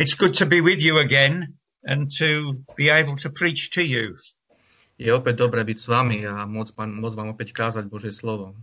It's 0.00 0.14
good 0.14 0.32
to 0.40 0.46
be 0.46 0.64
with 0.64 0.80
you 0.80 0.96
again 0.96 1.60
and 1.84 2.10
to 2.16 2.64
be 2.74 2.88
able 2.88 3.16
to 3.20 3.28
preach 3.28 3.68
to 3.76 3.84
you. 3.84 4.16
Je 4.96 5.12
opäť 5.12 5.44
dobré 5.44 5.60
byť 5.60 5.76
s 5.76 5.86
vami 5.92 6.24
a 6.24 6.48
môcť, 6.48 6.72
môcť 6.72 7.16
vám 7.20 7.36
opäť 7.36 7.52
kázať 7.52 7.84
Božie 7.84 8.08
slovo. 8.08 8.56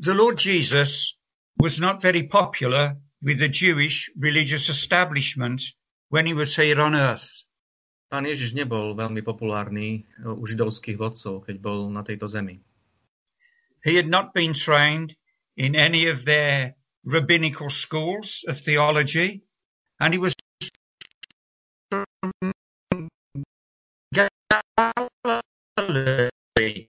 The 0.00 0.16
Lord 0.16 0.40
Jesus 0.40 1.20
was 1.60 1.76
not 1.76 2.00
very 2.00 2.24
popular 2.24 2.96
with 3.20 3.36
the 3.36 3.52
Jewish 3.52 4.08
religious 4.16 4.72
establishment 4.72 5.60
when 6.08 6.24
he 6.24 6.32
was 6.32 6.56
here 6.56 6.80
on 6.80 6.96
earth. 6.96 7.44
Pán 8.08 8.24
Ježiš 8.24 8.56
nebol 8.56 8.96
veľmi 8.96 9.20
populárny 9.20 10.08
u 10.24 10.40
židovských 10.48 10.96
vodcov, 10.96 11.44
keď 11.44 11.60
bol 11.60 11.92
na 11.92 12.00
tejto 12.00 12.24
zemi. 12.24 12.64
He 13.84 14.00
had 14.00 14.08
not 14.08 14.32
been 14.32 14.56
trained 14.56 15.20
in 15.52 15.76
any 15.76 16.08
of 16.08 16.24
their 16.24 16.72
rabbinical 17.04 17.68
schools 17.68 18.40
of 18.48 18.56
theology 18.56 19.44
and 20.00 20.12
he 20.12 20.18
was 20.18 20.34
from 21.90 22.52
Galilee. 24.12 26.88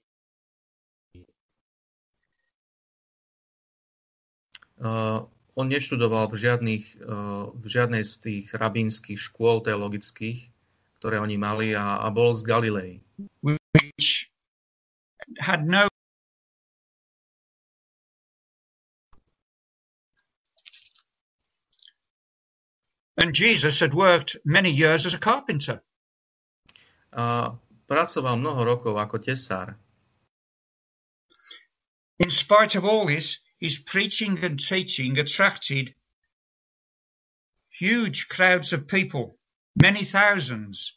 Uh, 4.78 5.26
on 5.58 5.74
neštudoval 5.74 6.30
v, 6.30 6.38
žiadnych, 6.38 7.02
uh, 7.02 7.50
v 7.50 7.66
žiadnej 7.66 8.06
z 8.06 8.14
tých 8.22 8.46
rabínskych 8.54 9.18
škôl 9.18 9.66
teologických, 9.66 10.54
ktoré 11.02 11.18
oni 11.18 11.34
mali 11.34 11.74
a, 11.74 12.06
a 12.06 12.08
bol 12.14 12.30
z 12.38 12.46
Galilei. 12.46 13.02
Which 13.42 14.30
had 15.42 15.66
no 15.66 15.90
And 23.18 23.34
Jesus 23.34 23.80
had 23.80 23.94
worked 23.94 24.38
many 24.46 24.70
years 24.70 25.06
as 25.06 25.14
a 25.14 25.18
carpenter. 25.18 25.82
A 27.12 27.58
pracoval 27.90 28.38
mnoho 28.38 28.62
rokov 28.62 28.94
ako 28.94 29.18
tesár. 29.18 29.74
In 32.22 32.30
spite 32.30 32.78
of 32.78 32.86
all 32.86 33.10
this, 33.10 33.42
his 33.58 33.82
preaching 33.82 34.38
and 34.46 34.62
teaching 34.62 35.18
attracted 35.18 35.94
huge 37.74 38.28
crowds 38.30 38.74
of 38.74 38.88
people, 38.88 39.38
many 39.76 40.04
thousands. 40.04 40.94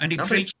And 0.00 0.12
he 0.12 0.18
Napriek, 0.18 0.28
preached. 0.28 0.56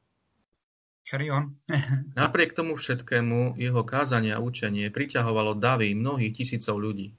Carry 1.06 1.30
on. 1.30 1.56
napriek 2.18 2.52
tomu 2.56 2.74
všetkému 2.76 3.56
jeho 3.56 3.82
kázanie 3.86 4.34
a 4.34 4.42
učenie 4.42 4.90
priťahovalo 4.90 5.54
davy 5.54 5.94
mnohých 5.94 6.34
tisícov 6.34 6.82
ľudí. 6.82 7.14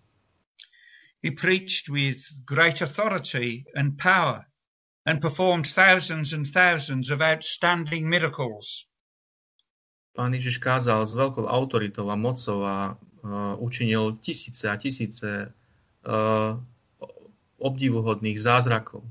He 1.27 1.31
preached 1.31 1.89
with 1.89 2.23
great 2.45 2.79
authority 2.79 3.65
and 3.75 3.97
power 3.97 4.47
and 5.05 5.19
performed 5.19 5.67
thousands 5.67 6.31
and 6.31 6.47
thousands 6.47 7.09
of 7.09 7.21
outstanding 7.21 8.07
miracles. 8.07 8.87
Pán 10.15 10.31
Ježiš 10.31 10.63
kázal 10.63 11.03
s 11.03 11.11
veľkou 11.19 11.43
autoritou 11.43 12.07
a 12.07 12.15
mocou 12.15 12.63
a 12.63 12.95
uh, 12.95 13.59
učinil 13.59 14.23
tisíce 14.23 14.71
a 14.71 14.79
tisíce 14.79 15.51
uh, 16.07 16.55
obdivuhodných 17.59 18.39
zázrakov. 18.39 19.03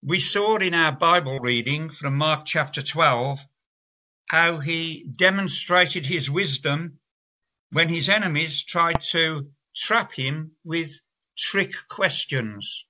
We 0.00 0.24
saw 0.24 0.56
in 0.56 0.72
our 0.72 0.96
Bible 0.96 1.36
reading 1.36 1.92
from 1.92 2.16
Mark 2.16 2.48
chapter 2.48 2.80
12 2.80 3.44
how 4.32 4.64
he 4.64 5.04
demonstrated 5.04 6.08
his 6.08 6.32
wisdom 6.32 6.96
when 7.68 7.92
his 7.92 8.08
enemies 8.08 8.64
tried 8.64 9.04
to 9.12 9.52
trap 9.74 10.14
him 10.14 10.54
with 10.64 11.02
trick 11.34 11.74
questions. 11.90 12.86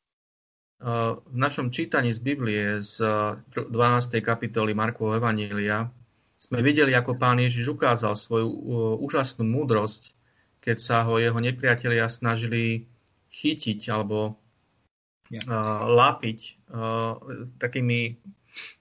Uh, 0.84 1.16
v 1.32 1.36
našom 1.40 1.72
čítaní 1.72 2.12
z 2.12 2.20
Biblie 2.20 2.84
z 2.84 3.00
uh, 3.00 3.40
12. 3.56 4.20
kapitoly 4.20 4.76
Markovho 4.76 5.16
Evanília 5.16 5.88
sme 6.36 6.60
videli, 6.60 6.92
ako 6.92 7.16
pán 7.16 7.40
Ježiš 7.40 7.72
ukázal 7.72 8.12
svoju 8.12 8.48
uh, 8.52 8.58
úžasnú 9.00 9.48
múdrosť, 9.48 10.12
keď 10.60 10.76
sa 10.76 11.08
ho 11.08 11.16
jeho 11.16 11.40
nepriatelia 11.40 12.04
snažili 12.12 12.84
chytiť 13.32 13.80
alebo 13.88 14.36
uh, 14.36 15.48
lápiť 15.88 16.68
uh, 16.68 17.16
takými, 17.56 18.20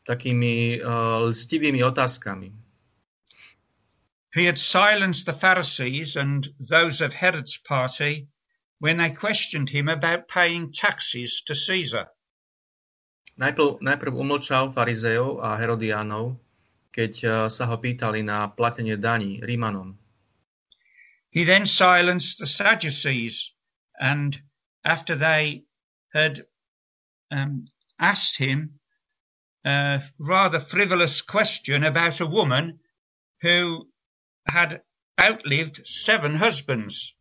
takými 0.04 0.84
uh, 0.84 1.32
lstivými 1.32 1.80
otázkami. 1.88 2.63
He 4.34 4.46
had 4.46 4.58
silenced 4.58 5.28
the 5.28 5.34
Pharisees 5.34 6.16
and 6.16 6.48
those 6.58 7.02
of 7.02 7.14
Herod's 7.14 7.58
party 7.58 8.30
when 8.80 8.98
they 8.98 9.12
questioned 9.12 9.70
him 9.70 9.88
about 9.88 10.28
paying 10.28 10.74
taxes 10.74 11.44
to 11.46 11.54
Caesar. 11.54 12.08
Najprv, 13.40 13.82
najprv 13.82 14.14
umlčal 14.14 14.74
a 14.74 15.58
herodiánov, 15.58 16.40
keď 16.92 17.14
uh, 17.26 17.50
sa 17.50 17.66
ho 17.66 17.78
pýtali 17.78 18.26
na 18.26 18.50
platenie 18.50 18.98
daní 18.98 19.38
Rímanom. 19.42 19.98
He 21.30 21.44
then 21.44 21.66
silenced 21.66 22.40
the 22.40 22.46
Sadducees, 22.46 23.54
and 24.00 24.42
after 24.84 25.16
they 25.16 25.66
had 26.14 26.46
um, 27.30 27.70
asked 28.00 28.38
him 28.38 28.80
a 29.66 30.02
rather 30.18 30.60
frivolous 30.60 31.22
question 31.22 31.84
about 31.84 32.20
a 32.20 32.26
woman 32.26 32.80
who 33.42 33.93
had 34.48 34.84
outlived 35.18 35.86
seven 35.88 36.36
husbands. 36.36 37.16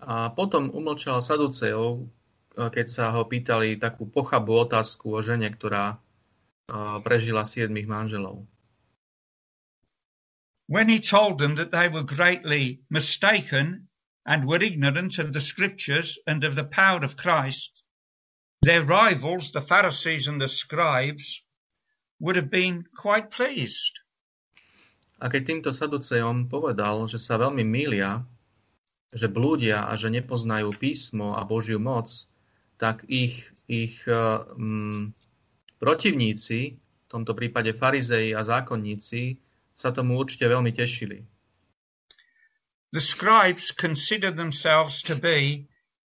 A 0.00 0.28
potom 0.30 0.68
umlčal 0.70 1.24
Saduceov, 1.24 2.08
keď 2.56 2.86
sa 2.88 3.12
ho 3.12 3.24
pýtali 3.24 3.76
takú 3.80 4.08
pochabú 4.08 4.64
otázku 4.64 5.12
o 5.12 5.20
žene, 5.24 5.48
ktorá 5.52 6.00
prežila 7.04 7.46
siedmých 7.46 7.86
manželov. 7.86 8.44
When 10.66 10.90
he 10.90 10.98
told 10.98 11.38
them 11.38 11.54
that 11.56 11.70
they 11.70 11.86
were 11.86 12.02
greatly 12.02 12.82
mistaken 12.90 13.86
and 14.26 14.42
were 14.42 14.58
ignorant 14.58 15.22
of 15.22 15.30
the 15.30 15.40
scriptures 15.40 16.18
and 16.26 16.42
of 16.42 16.58
the 16.58 16.66
power 16.66 17.06
of 17.06 17.14
Christ, 17.14 17.86
their 18.66 18.82
rivals, 18.82 19.54
the 19.54 19.62
Pharisees 19.62 20.26
and 20.26 20.42
the 20.42 20.50
scribes, 20.50 21.46
would 22.18 22.34
have 22.34 22.50
been 22.50 22.82
quite 22.96 23.30
pleased. 23.30 24.00
A 25.16 25.32
keď 25.32 25.42
týmto 25.48 25.70
Saduceom 25.72 26.44
povedal, 26.44 27.08
že 27.08 27.16
sa 27.16 27.40
veľmi 27.40 27.64
mýlia, 27.64 28.20
že 29.16 29.32
blúdia 29.32 29.88
a 29.88 29.96
že 29.96 30.12
nepoznajú 30.12 30.76
písmo 30.76 31.32
a 31.32 31.40
Božiu 31.48 31.80
moc, 31.80 32.12
tak 32.76 33.00
ich, 33.08 33.48
ich 33.64 34.04
um, 34.04 35.16
protivníci, 35.80 36.76
v 36.76 37.08
tomto 37.08 37.32
prípade 37.32 37.72
farizei 37.72 38.36
a 38.36 38.44
zákonníci, 38.44 39.40
sa 39.72 39.92
tomu 39.92 40.20
určite 40.20 40.48
veľmi 40.48 40.72
tešili. 40.72 41.24
The 42.92 43.00
scribes 43.00 43.72
considered 43.72 44.36
themselves 44.36 45.00
to 45.04 45.16
be 45.16 45.68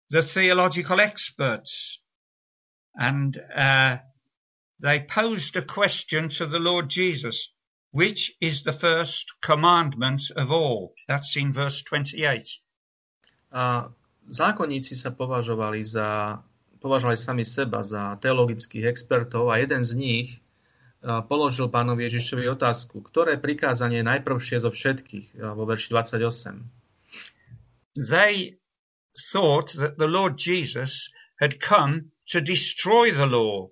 the 0.08 0.20
theological 0.20 1.00
experts, 1.00 2.00
and 2.96 3.40
uh, 3.56 4.00
they 4.80 5.00
posed 5.00 5.56
a 5.56 5.64
question 5.64 6.28
to 6.36 6.44
the 6.44 6.60
Lord 6.60 6.88
Jesus, 6.88 7.53
which 7.94 8.34
is 8.42 8.66
the 8.66 8.74
first 8.74 9.38
commandment 9.40 10.22
of 10.34 10.50
all. 10.50 10.92
That's 11.06 11.38
in 11.38 11.54
verse 11.54 11.78
28. 11.86 12.58
A 13.54 13.86
zákonníci 14.26 14.98
sa 14.98 15.14
považovali, 15.14 15.86
za, 15.86 16.42
považovali 16.82 17.14
sami 17.14 17.46
seba 17.46 17.86
za 17.86 18.18
teologických 18.18 18.90
expertov 18.90 19.54
a 19.54 19.62
jeden 19.62 19.86
z 19.86 19.94
nich 19.94 20.28
položil 21.30 21.70
pánovi 21.70 22.10
Ježišovi 22.10 22.50
otázku, 22.50 22.98
ktoré 23.04 23.38
prikázanie 23.38 24.02
je 24.02 24.10
najprvšie 24.10 24.58
zo 24.58 24.74
všetkých, 24.74 25.38
vo 25.54 25.62
verši 25.62 25.94
28. 25.94 26.66
They 27.94 28.58
thought 29.14 29.70
that 29.78 30.02
the 30.02 30.10
Lord 30.10 30.34
Jesus 30.34 31.14
had 31.38 31.62
come 31.62 32.10
to 32.34 32.42
destroy 32.42 33.14
the 33.14 33.30
law, 33.30 33.70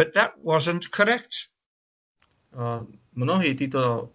but 0.00 0.16
that 0.16 0.40
wasn't 0.40 0.88
correct. 0.88 1.52
Mnohí 3.18 3.58
títo 3.58 4.14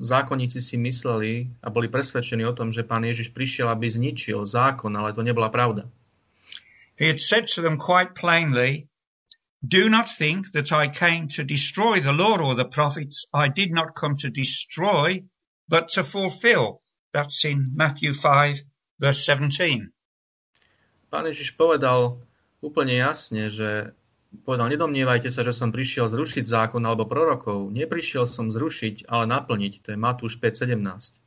zákonníci 0.00 0.64
si 0.64 0.80
mysleli 0.80 1.44
a 1.60 1.68
boli 1.68 1.92
presvedčení 1.92 2.40
o 2.48 2.56
tom, 2.56 2.72
že 2.72 2.88
pán 2.88 3.04
Ježiš 3.04 3.36
prišiel, 3.36 3.68
aby 3.68 3.84
zničil 3.84 4.48
zákon, 4.48 4.96
ale 4.96 5.12
to 5.12 5.20
nebola 5.20 5.52
pravda. 5.52 5.84
He 6.96 7.04
had 7.04 7.20
said 7.20 7.52
to 7.52 7.60
them 7.60 7.76
quite 7.76 8.16
plainly, 8.16 8.88
Do 9.60 9.92
not 9.92 10.08
think 10.08 10.56
that 10.56 10.72
I 10.72 10.88
came 10.88 11.28
to 11.36 11.44
destroy 11.44 12.00
the 12.00 12.16
law 12.16 12.40
or 12.40 12.56
the 12.56 12.64
prophets. 12.64 13.28
I 13.36 13.52
did 13.52 13.76
not 13.76 13.92
come 13.92 14.16
to 14.24 14.32
destroy, 14.32 15.20
but 15.68 15.92
to 15.92 16.02
fulfill. 16.02 16.80
That's 17.12 17.44
in 17.44 17.76
Matthew 17.76 18.16
5, 18.16 18.64
verse 18.96 19.20
17. 19.28 19.92
Pán 21.12 21.28
Ježiš 21.28 21.60
povedal 21.60 22.24
úplne 22.64 22.96
jasne, 22.96 23.52
že 23.52 23.92
povedal, 24.46 24.70
nedomnievajte 24.70 25.30
sa, 25.30 25.42
že 25.42 25.50
som 25.50 25.74
prišiel 25.74 26.06
zrušiť 26.06 26.46
zákon 26.46 26.82
alebo 26.86 27.06
prorokov. 27.06 27.70
Neprišiel 27.74 28.26
som 28.26 28.50
zrušiť, 28.50 29.10
ale 29.10 29.26
naplniť. 29.26 29.72
To 29.86 29.88
je 29.94 29.98
Matúš 29.98 30.38
5.17. 30.38 31.18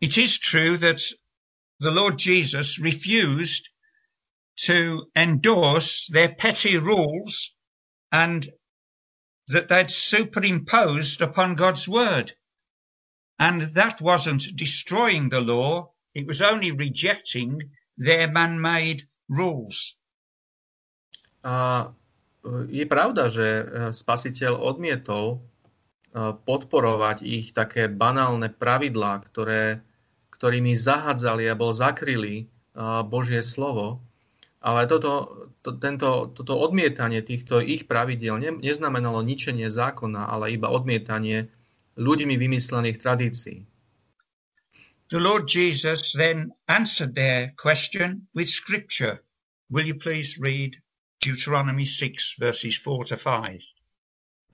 It 0.00 0.18
is 0.20 0.36
true 0.36 0.76
that 0.76 1.00
the 1.80 1.90
Lord 1.90 2.18
Jesus 2.20 2.78
refused 2.78 3.68
to 4.68 5.08
endorse 5.16 6.08
their 6.08 6.32
petty 6.34 6.76
rules 6.76 7.52
and 8.12 8.52
that 9.48 9.68
they'd 9.68 9.90
superimposed 9.90 11.20
upon 11.20 11.54
God's 11.54 11.88
word. 11.88 12.34
And 13.38 13.74
that 13.74 14.00
wasn't 14.00 14.56
destroying 14.56 15.28
the 15.28 15.40
law, 15.40 15.92
it 16.14 16.26
was 16.26 16.40
only 16.40 16.72
rejecting 16.72 17.70
their 17.96 18.30
man 18.30 18.60
made 18.60 19.08
rules. 19.28 19.96
A 21.46 21.54
je 22.66 22.84
pravda, 22.86 23.30
že 23.30 23.46
e, 23.46 23.64
spasiteľ 23.94 24.58
odmietol 24.58 25.26
e, 25.34 25.38
podporovať 26.34 27.22
ich 27.22 27.54
také 27.54 27.86
banálne 27.86 28.50
pravidlá, 28.50 29.22
ktoré, 29.26 29.82
ktorými 30.34 30.74
zahadzali 30.74 31.46
alebo 31.46 31.70
zakryli 31.70 32.34
e, 32.42 32.44
Božie 33.06 33.42
slovo. 33.46 34.02
Ale 34.58 34.90
toto, 34.90 35.46
to, 35.62 35.78
tento, 35.78 36.34
toto 36.34 36.58
odmietanie 36.58 37.22
týchto 37.22 37.62
ich 37.62 37.86
pravidiel 37.86 38.42
ne, 38.42 38.50
neznamenalo 38.58 39.22
ničenie 39.22 39.70
zákona, 39.70 40.26
ale 40.26 40.54
iba 40.54 40.66
odmietanie 40.70 41.46
ľuďmi 41.94 42.34
vymyslených 42.34 42.98
tradícií. 42.98 43.58
The 45.06 45.22
Lord 45.22 45.46
Jesus 45.46 46.10
then 46.18 46.50
answered 46.66 47.14
their 47.14 47.54
question 47.54 48.26
with 48.34 48.50
scripture. 48.50 49.22
Will 49.70 49.86
you 49.86 49.94
please 49.94 50.34
read 50.34 50.82
Deuteronomy 51.26 51.82
6, 51.86 52.38
verses 52.38 52.78
4 52.78 53.10
to 53.10 53.16
5? 53.18 53.76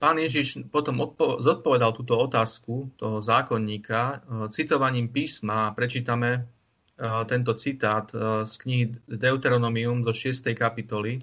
Pán 0.01 0.17
Ježiš 0.17 0.67
potom 0.67 0.99
odpo- 0.99 1.39
zodpovedal 1.39 1.93
túto 1.93 2.17
otázku 2.19 2.91
toho 2.97 3.21
zákonníka 3.21 4.01
uh, 4.01 4.51
citovaním 4.51 5.07
písma 5.07 5.69
a 5.69 5.73
prečítame 5.77 6.43
uh, 6.43 7.23
tento 7.23 7.53
citát 7.53 8.09
uh, 8.11 8.43
z 8.43 8.53
knihy 8.57 8.85
Deuteronomium 9.07 10.03
do 10.03 10.11
6. 10.11 10.43
kapitoly. 10.57 11.21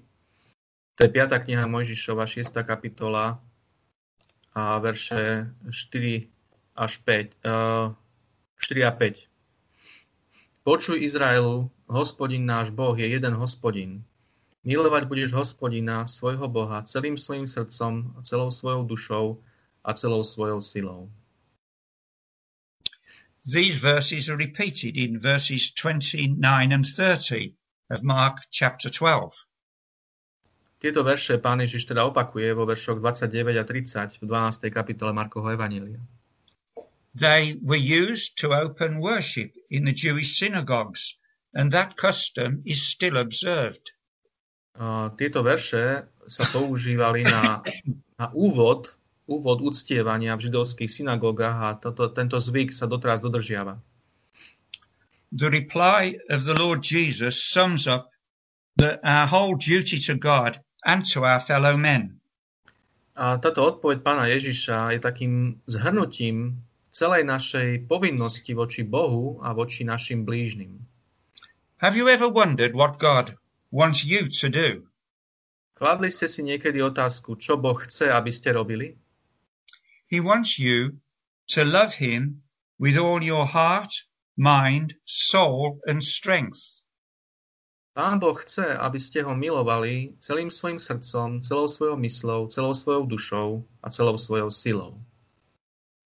To 0.96 1.04
je 1.04 1.10
5. 1.12 1.44
kniha 1.44 1.66
Mojžišova, 1.66 2.24
6. 2.24 2.56
kapitola 2.64 3.42
a 4.54 4.78
verše 4.78 5.50
4 5.68 6.28
až 6.76 6.92
5. 7.04 7.36
4 7.44 8.84
a 8.84 8.92
5. 8.92 9.28
Počuj 10.60 11.00
Izraelu, 11.00 11.72
hospodin 11.88 12.44
náš 12.44 12.70
Boh 12.70 12.92
je 12.92 13.08
jeden 13.08 13.34
hospodin. 13.36 14.04
Milovať 14.60 15.08
budeš 15.08 15.32
hospodina, 15.32 16.04
svojho 16.04 16.44
Boha, 16.44 16.84
celým 16.84 17.16
svojim 17.16 17.48
srdcom, 17.48 18.20
celou 18.20 18.52
svojou 18.52 18.84
dušou 18.84 19.26
a 19.84 19.90
celou 19.96 20.20
svojou 20.20 20.60
silou. 20.62 21.08
These 23.40 23.80
verses 23.80 24.28
are 24.28 24.36
repeated 24.36 25.00
in 25.00 25.16
verses 25.16 25.72
29 25.72 26.36
and 26.72 26.84
30 26.84 27.56
of 27.88 28.04
Mark 28.04 28.44
chapter 28.52 28.92
12. 28.92 29.32
Tieto 30.80 31.04
verše 31.04 31.40
pán 31.40 31.60
Ježiš 31.60 31.88
teda 31.88 32.04
opakuje 32.04 32.52
vo 32.52 32.68
veršoch 32.68 33.00
29 33.00 33.56
a 33.56 33.64
30 33.64 34.20
v 34.20 34.24
12. 34.28 34.68
kapitole 34.68 35.12
Markovho 35.12 35.48
Evanília. 35.52 36.04
They 37.16 37.56
were 37.64 37.80
used 37.80 38.36
to 38.44 38.52
open 38.52 39.00
worship 39.00 39.56
in 39.72 39.88
the 39.88 39.96
Jewish 39.96 40.36
synagogues, 40.36 41.16
and 41.56 41.72
that 41.72 41.96
custom 41.96 42.60
is 42.64 42.84
still 42.84 43.16
observed. 43.16 43.92
Tieto 45.20 45.44
verše 45.44 46.08
sa 46.24 46.44
používali 46.48 47.20
na, 47.20 47.60
na 48.16 48.26
úvod, 48.32 48.96
úvod 49.28 49.60
uctievania 49.60 50.32
v 50.40 50.48
židovských 50.48 50.88
synagógach 50.88 51.58
a 51.60 51.68
toto, 51.76 52.08
tento 52.08 52.40
zvyk 52.40 52.72
sa 52.72 52.88
doteraz 52.88 53.20
dodržiava. 53.20 53.76
The 55.36 55.52
reply 55.52 56.16
of 56.32 56.48
the 56.48 56.56
Lord 56.56 56.80
Jesus 56.80 57.52
sums 57.52 57.84
up 57.84 58.10
the, 58.80 58.96
our 59.04 59.28
whole 59.28 59.54
duty 59.54 60.00
to 60.08 60.16
God 60.16 60.58
and 60.88 61.04
to 61.12 61.28
our 61.28 61.44
fellow 61.44 61.76
men. 61.76 62.16
A 63.20 63.36
táto 63.36 63.60
odpoveď 63.68 64.00
pána 64.00 64.32
Ježiša 64.32 64.96
je 64.96 65.00
takým 65.04 65.60
zhrnutím 65.68 66.56
celej 66.88 67.28
našej 67.28 67.84
povinnosti 67.84 68.56
voči 68.56 68.82
Bohu 68.82 69.44
a 69.44 69.52
voči 69.52 69.84
našim 69.84 70.24
blížnym. 70.24 70.80
Have 71.84 72.00
you 72.00 72.08
ever 72.08 72.32
wondered 72.32 72.72
what 72.72 72.96
God 72.96 73.36
wants 73.70 74.04
you 74.04 74.28
to 74.28 74.48
do? 74.50 74.86
Kladli 75.78 76.12
ste 76.12 76.28
si 76.28 76.44
niekedy 76.44 76.82
otázku, 76.84 77.40
čo 77.40 77.56
Boh 77.56 77.78
chce, 77.78 78.12
aby 78.12 78.28
ste 78.28 78.52
robili? 78.52 79.00
He 80.10 80.20
wants 80.20 80.58
you 80.58 81.00
to 81.56 81.64
love 81.64 81.96
him 81.96 82.44
with 82.76 83.00
all 83.00 83.24
your 83.24 83.46
heart, 83.46 83.88
mind, 84.36 84.98
soul 85.06 85.80
and 85.88 86.04
strength. 86.04 86.84
Pán 87.96 88.20
Boh 88.20 88.36
chce, 88.36 88.76
aby 88.76 88.98
ste 89.00 89.24
ho 89.24 89.34
milovali 89.34 90.14
celým 90.20 90.52
svojim 90.52 90.78
srdcom, 90.78 91.40
celou 91.42 91.66
svojou 91.66 91.96
myslou, 91.96 92.46
celou 92.46 92.74
svojou 92.74 93.06
dušou 93.06 93.50
a 93.82 93.90
celou 93.90 94.18
svojou 94.18 94.50
silou. 94.50 95.00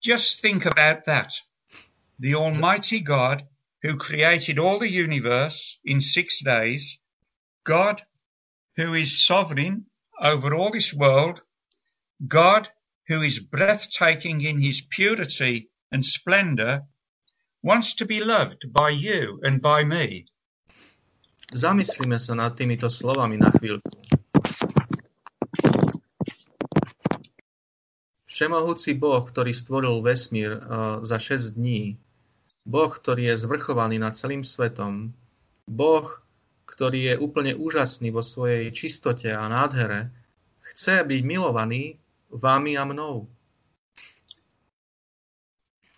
Just 0.00 0.40
think 0.40 0.67
about 0.67 1.05
that. 1.05 1.32
The 2.19 2.34
Almighty 2.34 3.00
God 3.00 3.44
who 3.84 3.96
created 3.96 4.58
all 4.58 4.78
the 4.78 4.88
universe 4.88 5.78
in 5.84 6.00
six 6.00 6.40
days, 6.43 6.99
God 7.64 8.05
who 8.76 8.93
is 8.93 9.25
sovereign 9.25 9.87
over 10.20 10.55
all 10.55 10.70
this 10.70 10.93
world, 10.93 11.40
God 12.28 12.69
who 13.08 13.22
is 13.22 13.40
breathtaking 13.40 14.43
in 14.43 14.61
his 14.61 14.81
purity 14.81 15.69
and 15.90 16.05
splendor, 16.05 16.84
wants 17.62 17.94
to 17.96 18.05
be 18.05 18.22
loved 18.22 18.72
by 18.72 18.90
you 18.90 19.40
and 19.43 19.64
by 19.64 19.84
me. 19.84 20.28
Zamyslíme 21.56 22.20
sa 22.20 22.37
nad 22.37 22.52
týmito 22.52 22.93
slovami 22.93 23.40
na 23.40 23.49
chvíľku. 23.49 23.96
Všemohúci 28.28 28.99
Boh, 28.99 29.22
ktorý 29.25 29.55
stvoril 29.55 30.02
vesmír 30.02 30.58
uh, 30.58 31.00
za 31.06 31.17
6 31.17 31.55
dní, 31.55 31.96
Boh, 32.67 32.90
ktorý 32.90 33.32
je 33.32 33.37
zvrchovaný 33.38 34.02
nad 34.02 34.19
celým 34.19 34.43
svetom, 34.43 35.14
Boh, 35.70 36.23
ktorý 36.74 37.00
je 37.08 37.14
úplne 37.22 37.54
úžasný 37.54 38.10
vo 38.10 38.20
svojej 38.20 38.74
čistote 38.74 39.30
a 39.30 39.46
nádhere, 39.46 40.10
chce 40.74 41.06
byť 41.06 41.20
milovaný 41.22 42.02
vami 42.34 42.74
a 42.74 42.82
mnou. 42.82 43.30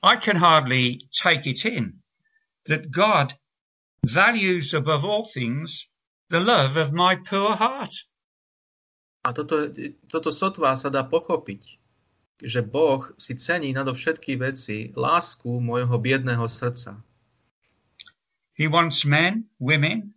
I 0.04 0.20
can 0.20 0.36
hardly 0.36 1.00
take 1.10 1.48
it 1.48 1.64
in 1.64 2.04
that 2.68 2.92
God 2.92 3.34
values 4.04 4.76
above 4.76 5.02
all 5.02 5.24
things 5.24 5.88
the 6.28 6.38
love 6.38 6.76
of 6.76 6.92
my 6.92 7.16
poor 7.16 7.56
heart. 7.56 8.06
A 9.24 9.32
toto, 9.32 9.72
toto 10.06 10.30
sotva 10.30 10.76
sa 10.78 10.92
dá 10.92 11.02
pochopiť 11.02 11.80
že 12.42 12.60
Boh 12.60 13.00
si 13.16 13.32
cení 13.36 13.72
nadovšetky 13.72 14.36
veci 14.36 14.92
lásku 14.92 15.48
môjho 15.48 15.96
biedného 15.96 16.44
srdca. 16.44 17.00
He 18.56 18.68
wants 18.68 19.04
men, 19.08 19.48
women, 19.56 20.12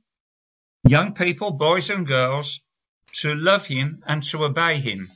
young 0.84 1.14
people, 1.14 1.52
boys 1.52 1.90
and 1.90 2.08
girls 2.08 2.62
to 3.14 3.36
love 3.36 3.68
him 3.68 4.04
and 4.06 4.24
to 4.24 4.46
obey 4.46 4.80
him. 4.80 5.10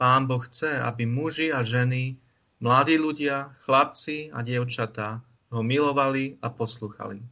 Pán 0.00 0.26
Boh 0.26 0.42
chce, 0.42 0.82
aby 0.82 1.06
muži 1.06 1.54
a 1.54 1.62
ženy, 1.62 2.18
mladí 2.60 2.98
ľudia, 2.98 3.54
chlapci 3.64 4.30
a 4.34 4.42
dievčatá 4.42 5.22
ho 5.54 5.62
milovali 5.62 6.38
a 6.42 6.50
posluchali. 6.50 7.22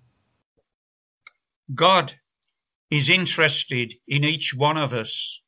God 1.68 2.14
is 2.90 3.08
interested 3.08 3.98
in 4.06 4.24
each 4.24 4.54
one 4.54 4.78
of 4.78 4.92
us. 4.94 5.42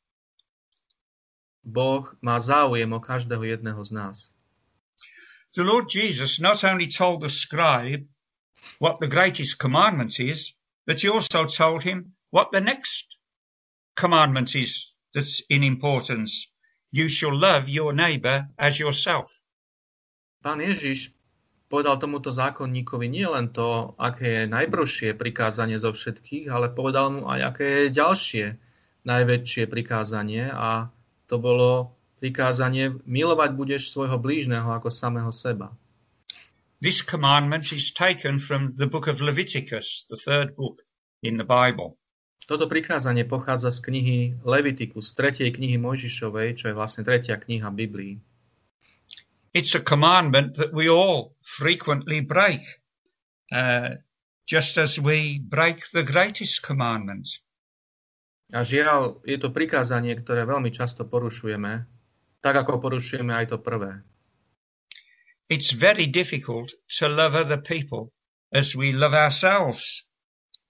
Boh 1.65 2.13
má 2.21 2.37
záujem 2.37 2.93
o 2.93 2.99
každého 3.01 3.43
jedného 3.43 3.81
z 3.85 3.91
nás. 3.91 4.17
The 5.55 5.63
Lord 5.63 5.87
Jesus 5.89 6.37
not 6.37 6.61
only 6.67 6.85
told 6.85 7.23
the 7.23 7.31
scribe 7.31 8.05
what 8.77 8.99
the 8.99 9.07
greatest 9.07 9.57
commandment 9.57 10.19
is, 10.19 10.53
but 10.85 11.01
he 11.01 11.09
also 11.09 11.45
told 11.45 11.83
him 11.83 12.13
what 12.29 12.51
the 12.51 12.61
next 12.61 13.17
commandment 13.95 14.55
is 14.55 14.93
that's 15.13 15.41
in 15.49 15.63
importance. 15.63 16.47
You 16.91 17.07
shall 17.07 17.35
love 17.35 17.67
your 17.67 17.93
neighbor 17.93 18.47
as 18.57 18.79
yourself. 18.79 19.41
Pán 20.45 20.61
Ježiš 20.61 21.11
povedal 21.65 21.97
tomuto 21.97 22.29
zákonníkovi 22.29 23.09
nie 23.09 23.25
len 23.25 23.49
to, 23.49 23.97
aké 23.97 24.45
je 24.45 24.51
najprvšie 24.51 25.17
prikázanie 25.17 25.81
zo 25.81 25.89
všetkých, 25.89 26.47
ale 26.53 26.69
povedal 26.69 27.09
mu 27.09 27.21
aj, 27.25 27.39
aké 27.41 27.65
je 27.65 27.97
ďalšie 27.97 28.45
najväčšie 29.05 29.69
prikázanie 29.69 30.49
a 30.49 30.89
to 31.29 31.37
bolo 31.37 31.93
prikázanie 32.17 32.97
milovať 33.05 33.49
budeš 33.53 33.93
svojho 33.93 34.17
blížneho 34.17 34.65
ako 34.73 34.89
samého 34.89 35.29
seba. 35.29 35.73
This 36.85 37.01
commandment 37.01 37.73
is 37.73 37.89
taken 37.89 38.37
from 38.37 38.77
the 38.77 38.85
book 38.85 39.07
of 39.07 39.19
Leviticus, 39.19 40.05
the 40.07 40.21
third 40.21 40.55
book 40.55 40.85
in 41.23 41.41
the 41.41 41.43
Bible. 41.43 41.97
Toto 42.45 42.69
prikázanie 42.69 43.25
pochádza 43.25 43.73
z 43.73 43.89
knihy 43.89 44.17
Levitikus, 44.45 45.09
z 45.09 45.41
3. 45.41 45.49
knihy 45.49 45.81
Mojžišovej, 45.81 46.53
čo 46.53 46.69
je 46.69 46.77
vlastne 46.77 47.01
tretia 47.01 47.41
kniha 47.41 47.73
Biblii. 47.73 48.21
It's 49.57 49.73
a 49.73 49.81
commandment 49.81 50.61
that 50.61 50.77
we 50.77 50.85
all 50.85 51.33
frequently 51.41 52.21
break, 52.21 52.61
uh, 53.49 53.97
just 54.45 54.77
as 54.77 55.01
we 55.01 55.41
break 55.41 55.89
the 55.89 56.05
greatest 56.05 56.61
commandment. 56.61 57.25
A 58.53 58.61
žiaľ, 58.61 59.25
je 59.25 59.41
to 59.41 59.49
prikázanie, 59.49 60.13
ktoré 60.13 60.45
veľmi 60.45 60.69
často 60.69 61.09
porušujeme, 61.09 61.81
tak 62.45 62.53
ako 62.61 62.77
porušujeme 62.77 63.33
aj 63.33 63.45
to 63.49 63.57
prvé. 63.57 64.05
It's 65.49 65.71
very 65.71 66.07
difficult 66.07 66.73
to 66.97 67.07
love 67.07 67.35
other 67.35 67.57
people 67.57 68.11
as 68.51 68.75
we 68.75 68.91
love 68.91 69.13
ourselves 69.13 70.03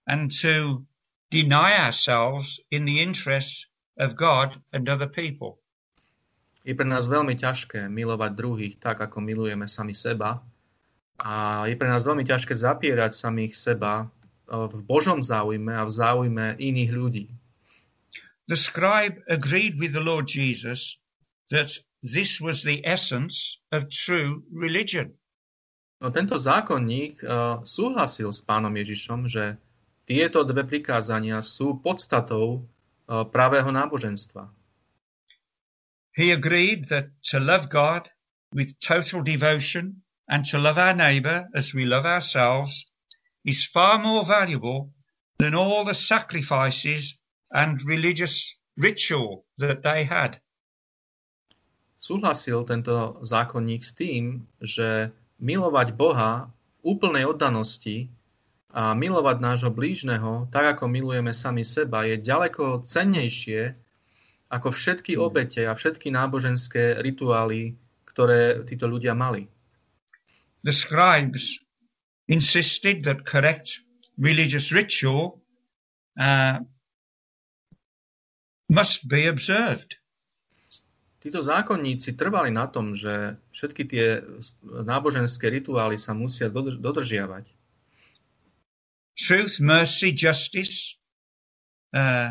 and 0.08 0.32
to 0.42 0.86
deny 1.32 1.80
ourselves 1.80 2.60
in 2.72 2.86
the 2.86 3.00
interest 3.00 3.68
of 3.98 4.16
God 4.16 4.62
and 4.74 4.90
other 4.90 5.08
people. 5.08 5.60
Je 6.66 6.74
pre 6.74 6.84
nás 6.84 7.06
veľmi 7.06 7.38
ťažké 7.38 7.88
milovať 7.88 8.32
druhých 8.34 8.76
tak, 8.82 8.98
ako 8.98 9.22
milujeme 9.22 9.70
sami 9.70 9.94
seba. 9.94 10.42
A 11.22 11.64
je 11.70 11.78
pre 11.78 11.88
nás 11.88 12.02
veľmi 12.02 12.26
ťažké 12.26 12.58
zapierať 12.58 13.14
samých 13.14 13.54
seba 13.54 14.10
v 14.50 14.82
Božom 14.86 15.22
záujme 15.22 15.74
a 15.74 15.86
v 15.86 15.92
záujme 15.92 16.46
iných 16.58 16.92
ľudí. 16.94 17.26
The 18.46 18.58
scribe 18.58 19.26
agreed 19.26 19.82
with 19.82 19.98
the 19.98 20.04
Lord 20.04 20.30
Jesus 20.30 21.02
that 21.50 21.74
this 22.06 22.38
was 22.38 22.62
the 22.62 22.86
essence 22.86 23.58
of 23.72 23.90
true 23.90 24.46
religion. 24.54 25.18
No, 25.98 26.14
tento 26.14 26.38
zákonník 26.38 27.26
uh, 27.26 27.66
súhlasil 27.66 28.30
s 28.30 28.46
pánom 28.46 28.70
Ježišom, 28.70 29.26
že 29.26 29.58
tieto 30.06 30.46
dve 30.46 30.62
prikázania 30.70 31.42
sú 31.42 31.82
podstatou 31.82 32.62
uh, 32.62 33.26
pravého 33.26 33.74
náboženstva. 33.74 34.54
He 36.14 36.30
agreed 36.30 36.94
that 36.94 37.10
to 37.34 37.42
love 37.42 37.74
God 37.74 38.14
with 38.54 38.78
total 38.78 39.26
devotion 39.26 40.06
and 40.30 40.46
to 40.54 40.62
love 40.62 40.78
our 40.78 40.94
neighbour 40.94 41.50
as 41.58 41.74
we 41.74 41.90
love 41.90 42.06
ourselves 42.06 42.86
is 43.42 43.66
far 43.66 43.98
more 43.98 44.22
valuable 44.22 44.94
than 45.42 45.58
all 45.58 45.82
the 45.84 45.98
sacrifices 45.98 47.18
and 47.50 47.82
religious 47.82 48.54
ritual 48.78 49.50
that 49.58 49.82
they 49.82 50.06
had. 50.06 50.38
Súhlasil 51.96 52.64
tento 52.68 53.18
zákonník 53.26 53.82
s 53.82 53.92
tým, 53.96 54.46
že 54.62 55.10
milovať 55.42 55.96
Boha 55.96 56.52
v 56.82 56.96
úplnej 56.96 57.26
oddanosti 57.26 58.12
a 58.76 58.92
milovať 58.94 59.38
nášho 59.40 59.72
blížneho, 59.72 60.52
tak 60.52 60.76
ako 60.76 60.92
milujeme 60.92 61.32
sami 61.32 61.64
seba, 61.64 62.04
je 62.04 62.20
ďaleko 62.20 62.84
cennejšie 62.84 63.74
ako 64.52 64.72
všetky 64.72 65.18
hmm. 65.18 65.22
obete 65.22 65.62
a 65.66 65.74
všetky 65.74 66.14
náboženské 66.14 67.02
rituály, 67.02 67.76
ktoré 68.06 68.64
títo 68.64 68.86
ľudia 68.86 69.18
mali. 69.18 69.50
The 70.64 70.74
scribes 70.74 71.62
insisted 72.28 73.06
that 73.06 73.26
correct 73.26 73.86
religious 74.18 74.72
ritual 74.72 75.42
uh, 76.18 76.60
must 78.70 79.06
be 79.06 79.28
observed. 79.28 79.98
Títo 81.26 81.42
zákonníci 81.42 82.14
trvali 82.14 82.54
na 82.54 82.70
tom, 82.70 82.94
že 82.94 83.42
všetky 83.50 83.84
tie 83.90 84.22
náboženské 84.62 85.50
rituály 85.50 85.98
sa 85.98 86.14
musia 86.14 86.54
dodržiavať. 86.54 87.50
Truth, 89.18 89.58
mercy, 89.58 90.14
justice, 90.14 91.02
uh, 91.98 92.30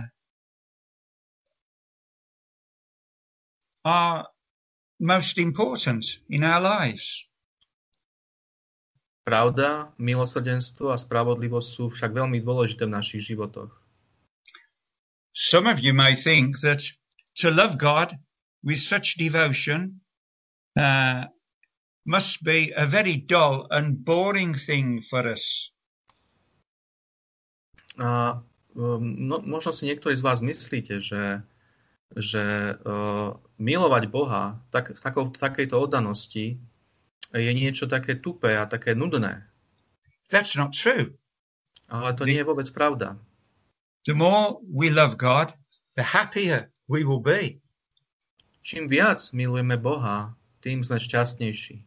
are 3.82 4.30
most 5.02 5.42
important 5.42 6.22
in 6.30 6.46
our 6.46 6.62
lives. 6.62 7.26
Pravda, 9.26 9.90
milosrdenstvo 9.98 10.94
a 10.94 11.00
spravodlivosť 11.02 11.66
sú 11.66 11.84
však 11.90 12.14
veľmi 12.14 12.38
dôležité 12.46 12.86
v 12.86 12.94
našich 12.94 13.26
životoch. 13.26 13.74
Some 15.34 15.66
of 15.66 15.82
you 15.82 15.90
may 15.90 16.14
think 16.14 16.62
that 16.62 16.94
to 17.42 17.50
love 17.50 17.74
God 17.74 18.14
with 18.64 18.80
such 18.80 19.20
devotion 19.20 20.00
uh, 20.80 21.28
must 22.08 22.42
be 22.42 22.72
a 22.72 22.88
very 22.88 23.16
dull 23.16 23.68
and 23.70 24.04
boring 24.04 24.56
thing 24.56 25.04
for 25.04 25.28
us. 25.28 25.70
A, 28.00 28.40
no, 28.74 29.36
možno 29.44 29.70
si 29.70 29.86
niektorí 29.86 30.16
z 30.16 30.24
vás 30.24 30.40
myslíte, 30.40 30.98
že 30.98 31.44
že 32.14 32.78
uh, 32.78 33.34
milovať 33.58 34.06
Boha 34.06 34.62
tak, 34.70 34.94
takou, 35.02 35.34
takejto 35.34 35.74
oddanosti 35.74 36.62
je 37.34 37.52
niečo 37.54 37.90
také 37.90 38.22
tupé 38.22 38.54
a 38.54 38.70
také 38.70 38.94
nudné. 38.94 39.42
That's 40.30 40.54
not 40.54 40.70
true. 40.70 41.18
Ale 41.90 42.14
to 42.14 42.22
the, 42.22 42.30
nie 42.30 42.40
je 42.40 42.48
vôbec 42.48 42.70
pravda. 42.70 43.18
The 44.06 44.14
more 44.14 44.62
we 44.62 44.94
love 44.94 45.18
God, 45.18 45.52
the 45.98 46.06
happier 46.06 46.70
we 46.86 47.02
will 47.02 47.20
be. 47.20 47.63
Čím 48.64 48.88
viac 48.88 49.20
milujeme 49.36 49.76
Boha, 49.76 50.32
tým 50.64 50.80
sme 50.80 50.96
šťastnejší. 50.96 51.84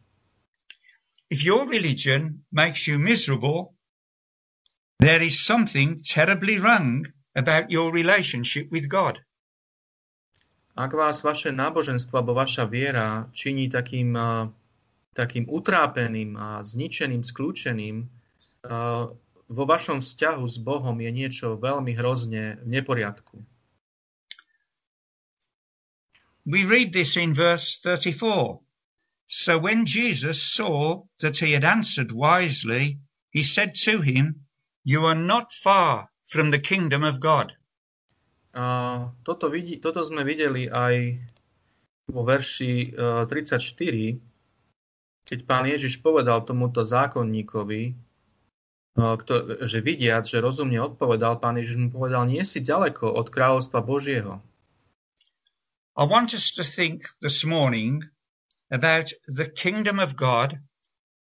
If 1.26 1.42
your 1.42 1.66
religion 1.66 2.46
makes 2.54 2.86
you 2.86 3.02
miserable, 3.02 3.74
there 5.02 5.18
is 5.18 5.42
something 5.42 5.98
terribly 6.06 6.62
wrong 6.62 7.10
about 7.34 7.74
your 7.74 7.90
relationship 7.90 8.70
with 8.70 8.86
God. 8.86 9.18
Ak 10.78 10.94
vás 10.94 11.26
vaše 11.26 11.50
náboženstvo 11.50 12.14
alebo 12.14 12.38
vaša 12.38 12.70
viera 12.70 13.26
činí 13.34 13.66
takým, 13.66 14.14
takým 15.18 15.50
utrápeným 15.50 16.38
a 16.38 16.62
zničeným, 16.62 17.26
skľúčeným, 17.26 18.06
vo 19.50 19.64
vašom 19.66 19.98
vzťahu 19.98 20.46
s 20.46 20.56
Bohom 20.62 20.94
je 20.94 21.10
niečo 21.10 21.58
veľmi 21.58 21.90
hrozne 21.98 22.62
v 22.62 22.78
neporiadku. 22.78 23.42
We 26.48 26.64
read 26.64 26.96
this 26.96 27.20
in 27.20 27.34
verse 27.34 27.78
34. 27.84 28.58
So 29.28 29.58
when 29.58 29.84
Jesus 29.84 30.40
saw 30.40 31.04
that 31.20 31.36
he 31.36 31.52
had 31.52 31.62
answered 31.62 32.10
wisely, 32.10 33.00
he 33.28 33.42
said 33.42 33.74
to 33.84 34.00
him, 34.00 34.48
You 34.82 35.04
are 35.04 35.14
not 35.14 35.52
far 35.52 36.08
from 36.24 36.50
the 36.50 36.58
kingdom 36.58 37.04
of 37.04 37.20
God. 37.20 37.52
A 38.56 39.12
toto, 39.28 39.52
vidí, 39.52 39.76
toto 39.76 40.00
sme 40.00 40.24
videli 40.24 40.72
aj 40.72 41.20
vo 42.08 42.24
verši 42.24 42.96
34, 42.96 43.28
e, 43.28 44.16
keď 45.28 45.38
pán 45.44 45.68
Ježiš 45.68 46.00
povedal 46.00 46.48
tomuto 46.48 46.80
zákonníkovi, 46.80 47.82
e, 47.84 47.94
že 49.68 49.84
vidiac, 49.84 50.24
že 50.24 50.40
rozumne 50.40 50.80
odpovedal, 50.80 51.44
pán 51.44 51.60
Ježiš 51.60 51.76
mu 51.76 51.88
povedal, 51.92 52.24
nie 52.24 52.40
si 52.40 52.64
ďaleko 52.64 53.04
od 53.04 53.28
kráľovstva 53.28 53.84
Božieho. 53.84 54.40
I 55.98 56.04
want 56.04 56.32
us 56.32 56.52
to 56.52 56.62
think 56.62 57.02
this 57.20 57.44
morning 57.44 58.04
about 58.70 59.10
the 59.26 59.50
kingdom 59.50 59.98
of 59.98 60.14
God 60.14 60.60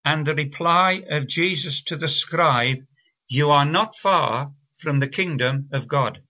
and 0.05 0.25
the 0.25 0.33
reply 0.33 1.03
of 1.11 1.27
Jesus 1.27 1.81
to 1.91 1.97
the 1.97 2.07
scribe, 2.07 2.87
You 3.27 3.51
are 3.51 3.65
not 3.65 3.99
far 3.99 4.55
from 4.79 5.03
the 5.03 5.11
kingdom 5.11 5.67
of 5.75 5.91
God. 5.91 6.23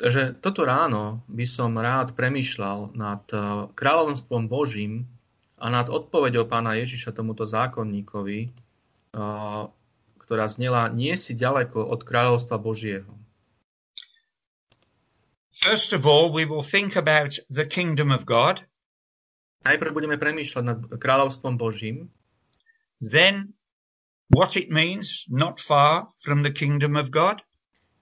Takže 0.00 0.40
toto 0.40 0.64
ráno 0.64 1.20
by 1.28 1.44
som 1.44 1.76
rád 1.76 2.16
premýšľal 2.16 2.96
nad 2.96 3.28
eh, 3.28 3.68
kráľovstvom 3.76 4.48
Božím 4.48 5.04
a 5.60 5.68
nad 5.68 5.92
odpovedou 5.92 6.48
pána 6.48 6.80
Ježiša 6.80 7.12
tomuto 7.12 7.44
zákonníkovi, 7.44 8.40
eh, 8.40 9.62
ktorá 10.24 10.46
znela, 10.48 10.88
nie 10.88 11.12
si 11.16 11.36
ďaleko 11.36 11.76
od 11.92 12.00
kráľovstva 12.08 12.56
Božieho. 12.56 13.15
First 15.56 15.96
of 15.96 16.04
all, 16.04 16.28
we 16.30 16.44
will 16.44 16.62
think 16.62 16.96
about 16.96 17.38
the 17.48 17.64
kingdom 17.64 18.12
of 18.12 18.28
God. 18.28 18.60
Najprv 19.64 19.90
budeme 19.96 20.20
premýšľať 20.20 20.64
nad 20.68 20.78
kráľovstvom 21.00 21.56
Božím. 21.56 22.12
Then 23.00 23.56
what 24.28 24.54
it 24.60 24.68
means 24.68 25.24
not 25.32 25.56
far 25.56 26.12
from 26.20 26.44
the 26.44 26.52
kingdom 26.52 26.94
of 26.94 27.08
God. 27.08 27.40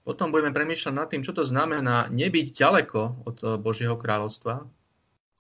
Potom 0.03 0.35
budeme 0.35 0.53
premýšľať 0.53 0.95
nad 0.99 1.09
tým, 1.09 1.23
čo 1.23 1.33
to 1.33 1.47
znamená 1.47 2.11
nebyť 2.11 2.47
ďaleko 2.53 3.25
od 3.25 3.37
eh, 3.41 3.57
Božieho 3.57 3.97
kráľovstva. 3.97 4.67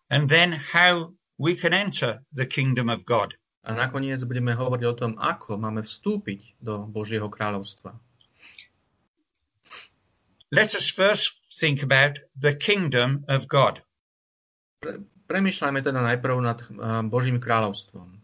And 0.08 0.30
then 0.30 0.54
how 0.54 1.12
we 1.36 1.58
can 1.58 1.74
enter 1.74 2.22
the 2.30 2.46
kingdom 2.46 2.88
of 2.88 3.02
God. 3.02 3.34
A 3.66 3.74
nakoniec 3.74 4.22
budeme 4.22 4.54
hovoriť 4.54 4.84
o 4.86 4.94
tom, 4.96 5.12
ako 5.18 5.58
máme 5.58 5.82
vstúpiť 5.82 6.62
do 6.62 6.86
Božieho 6.86 7.26
kráľovstva. 7.26 7.96
Let 10.54 10.70
us 10.78 10.86
first 10.88 11.34
think 11.58 11.82
about 11.82 12.22
the 12.38 12.54
kingdom 12.54 13.26
of 13.26 13.50
God. 13.50 13.82
Pre, 14.78 15.02
premýšľajme 15.26 15.80
teda 15.82 15.98
najprv 15.98 16.36
nad 16.38 16.58
uh, 16.62 17.02
Božím 17.10 17.42
kráľovstvom. 17.42 18.22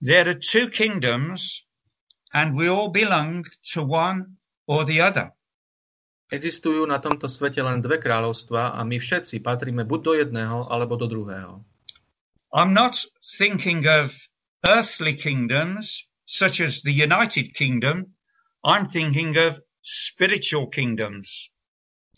There 0.00 0.24
are 0.24 0.40
two 0.40 0.72
kingdoms 0.72 1.68
and 2.32 2.56
we 2.56 2.64
all 2.72 2.88
belong 2.88 3.44
to 3.76 3.84
one 3.84 4.40
or 4.64 4.88
the 4.88 5.04
other. 5.04 5.36
Existujú 6.32 6.88
na 6.88 6.96
tomto 6.96 7.28
svete 7.28 7.60
len 7.60 7.84
dve 7.84 8.00
kráľovstva 8.00 8.72
a 8.72 8.80
my 8.80 8.96
všetci 8.96 9.44
patríme 9.44 9.84
buď 9.84 10.00
do 10.00 10.12
jedného, 10.16 10.58
alebo 10.72 10.96
do 10.96 11.04
druhého. 11.04 11.60
I'm 12.56 12.72
not 12.72 13.04
thinking 13.20 13.84
of 13.84 14.16
earthly 14.64 15.12
kingdoms 15.12 16.08
such 16.24 16.64
as 16.64 16.80
the 16.80 16.94
United 16.94 17.52
Kingdom. 17.52 18.16
I'm 18.64 18.88
thinking 18.88 19.36
of 19.36 19.60
spiritual 19.80 20.68
kingdoms. 20.68 21.48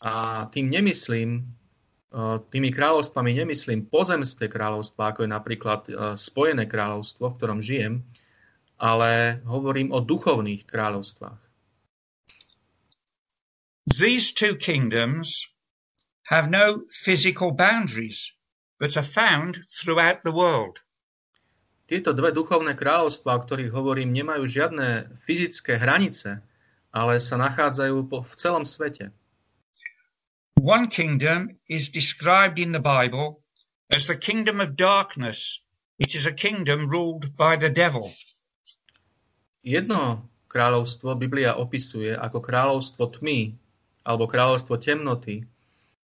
A 0.02 0.47
tým 0.50 0.71
nemyslím, 0.71 1.42
uh, 1.42 2.42
tými 2.50 2.75
kráľovstvami 2.75 3.33
nemyslím 3.38 3.87
pozemské 3.87 4.50
kráľovstva, 4.50 5.14
ako 5.14 5.21
je 5.25 5.31
napríklad 5.31 5.81
uh, 5.88 5.95
Spojené 6.19 6.66
kráľovstvo, 6.66 7.33
v 7.33 7.37
ktorom 7.38 7.61
žijem, 7.62 8.02
ale 8.83 9.38
hovorím 9.47 9.95
o 9.95 10.02
duchovných 10.02 10.66
kráľovstvách. 10.66 11.40
These 13.99 14.35
two 14.35 14.54
kingdoms 14.59 15.50
have 16.31 16.50
no 16.50 16.87
physical 16.90 17.50
boundaries, 17.50 18.35
but 18.78 18.97
are 18.97 19.07
found 19.07 19.62
throughout 19.66 20.23
the 20.23 20.35
world. 20.35 20.83
Tieto 21.87 22.14
dve 22.14 22.33
duchovné 22.33 22.75
kráľovstvá, 22.78 23.37
o 23.37 23.42
ktorých 23.42 23.75
hovorím, 23.75 24.14
nemajú 24.14 24.47
žiadne 24.47 25.19
fyzické 25.19 25.76
hranice, 25.76 26.42
ale 26.92 27.16
sa 27.18 27.40
nachádzajú 27.40 27.96
v 28.04 28.32
celom 28.37 28.68
svete. 28.68 29.11
One 30.61 30.87
kingdom 30.87 31.58
is 31.66 31.88
described 31.88 32.61
in 32.61 32.70
the 32.70 32.84
Bible 32.84 33.42
as 33.90 34.06
the 34.06 34.14
kingdom 34.14 34.61
of 34.61 34.76
darkness. 34.76 35.58
It 35.99 36.14
is 36.14 36.28
a 36.28 36.37
kingdom 36.37 36.87
ruled 36.87 37.34
by 37.34 37.56
the 37.56 37.72
devil. 37.72 38.12
Jedno 39.64 40.28
kráľovstvo 40.52 41.16
Biblia 41.16 41.56
opisuje 41.56 42.12
ako 42.12 42.38
kráľovstvo 42.44 43.08
tmy, 43.18 43.56
alebo 44.04 44.28
kráľovstvo 44.28 44.76
temnoty 44.76 45.46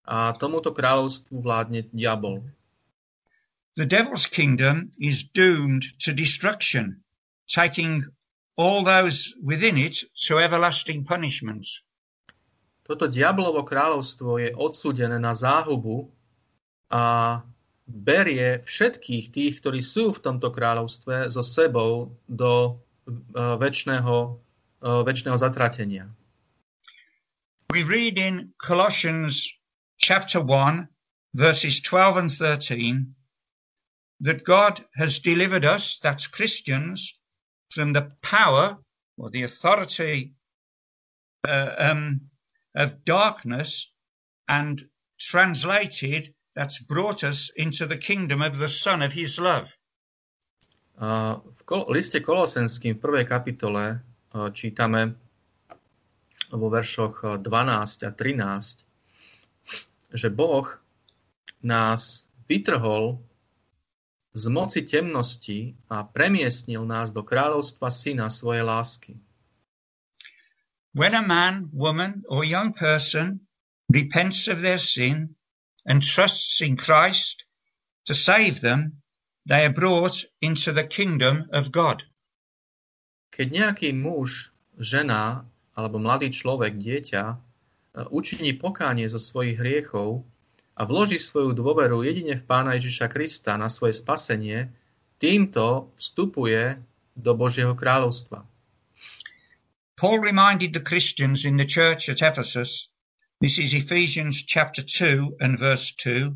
a 0.05 0.37
tomuto 0.37 0.75
kráľovstvu 0.75 1.41
vládne 1.41 1.89
diabol. 1.95 2.45
The 3.75 3.89
devil's 3.89 4.27
kingdom 4.27 4.93
is 5.01 5.25
doomed 5.25 5.99
to 6.05 6.15
destruction, 6.15 7.03
taking 7.51 8.07
all 8.57 8.85
those 8.85 9.35
within 9.43 9.77
it 9.79 10.05
to 10.27 10.39
everlasting 10.39 11.05
punishments. 11.05 11.83
Toto 12.85 13.09
diablovo 13.09 13.65
kráľovstvo 13.65 14.37
je 14.39 14.53
odsúdené 14.53 15.17
na 15.17 15.33
záhubu 15.33 16.13
a 16.93 17.41
berie 17.89 18.61
všetkých 18.65 19.33
tých, 19.33 19.53
ktorí 19.61 19.81
sú 19.81 20.13
v 20.13 20.23
tomto 20.23 20.53
kráľovstve 20.53 21.33
so 21.33 21.41
sebou 21.41 22.13
do 22.29 22.53
uh, 22.71 23.57
väčšného, 23.57 24.15
uh, 24.85 25.01
väčšného 25.05 25.37
zatratenia. 25.41 26.13
We 27.73 27.83
read 27.83 28.21
in 28.21 28.53
Colossians 28.61 29.49
chapter 29.97 30.45
1, 30.45 30.87
verses 31.35 31.81
12 31.81 32.29
and 32.29 32.31
13, 32.31 33.17
that 34.21 34.45
God 34.45 34.85
has 34.95 35.19
delivered 35.19 35.65
us, 35.65 35.99
that's 35.99 36.29
Christians, 36.29 37.17
from 37.75 37.93
the 37.93 38.11
power 38.23 38.79
or 39.19 39.31
the 39.31 39.43
authority 39.43 40.33
uh, 41.49 41.75
um, 41.79 42.21
of 42.75 43.05
darkness 43.05 43.91
and 44.49 44.87
translated, 45.19 46.35
that's 46.55 46.79
brought 46.79 47.25
us 47.25 47.51
into 47.57 47.87
the 47.87 47.97
kingdom 47.97 48.43
of 48.43 48.59
the 48.59 48.69
Son 48.69 49.03
of 49.03 49.13
His 49.13 49.41
love. 49.41 49.77
Uh, 50.95 51.43
v 51.67 51.91
liste 51.91 52.23
Kolosenským 52.23 52.95
v 52.95 53.03
prvej 53.03 53.27
kapitole 53.27 53.99
uh, 53.99 54.49
čítame 54.55 55.19
vo 56.55 56.71
veršoch 56.71 57.43
12 57.43 58.07
a 58.07 58.11
13, 58.15 60.15
že 60.15 60.29
Boh 60.31 60.71
nás 61.67 62.31
vytrhol 62.47 63.19
z 64.35 64.45
moci 64.51 64.83
temnosti 64.83 65.79
a 65.87 66.03
premiestnil 66.03 66.83
nás 66.83 67.15
do 67.15 67.23
kráľovstva 67.23 67.87
syna 67.87 68.27
svojej 68.27 68.67
lásky. 68.67 69.15
When 70.91 71.15
a 71.15 71.23
man, 71.23 71.71
woman, 71.71 72.27
or 72.27 72.43
young 72.43 72.75
person 72.75 73.47
repents 73.87 74.51
of 74.51 74.59
their 74.59 74.79
sin 74.79 75.39
and 75.87 76.03
trusts 76.03 76.59
in 76.59 76.75
Christ 76.75 77.47
to 78.07 78.15
save 78.15 78.59
them, 78.59 79.03
they 79.47 79.63
are 79.67 79.75
brought 79.75 80.27
into 80.43 80.75
the 80.75 80.87
kingdom 80.87 81.47
of 81.55 81.71
God. 81.71 82.03
Keď 83.31 83.47
nejaký 83.51 83.91
muž, 83.95 84.55
žena 84.79 85.47
alebo 85.75 85.99
mladý 85.99 86.31
človek, 86.31 86.79
dieťa, 86.79 87.25
e, 87.35 87.37
učiní 88.11 88.55
pokánie 88.55 89.11
zo 89.11 89.19
svojich 89.19 89.59
hriechov 89.59 90.23
a 90.75 90.83
vloží 90.83 91.23
svoju 91.23 91.55
dôveru 91.55 92.03
jedine 92.03 92.35
v 92.35 92.47
Pána 92.47 92.75
Ježiša 92.75 93.07
Krista 93.07 93.55
na 93.55 93.71
svoje 93.71 93.95
spasenie, 93.95 94.75
týmto 95.23 95.95
vstupuje 95.95 96.83
do 97.15 97.33
Božieho 97.39 97.79
kráľovstva. 97.79 98.43
Paul 99.95 100.19
reminded 100.19 100.75
the 100.75 100.83
Christians 100.83 101.47
in 101.47 101.57
the 101.57 101.65
church 101.65 102.11
at 102.11 102.23
Ephesus, 102.23 102.91
this 103.39 103.63
is 103.63 103.71
Ephesians 103.71 104.43
chapter 104.43 104.83
2 104.83 105.39
and 105.39 105.55
verse 105.59 105.95
2, 105.95 106.35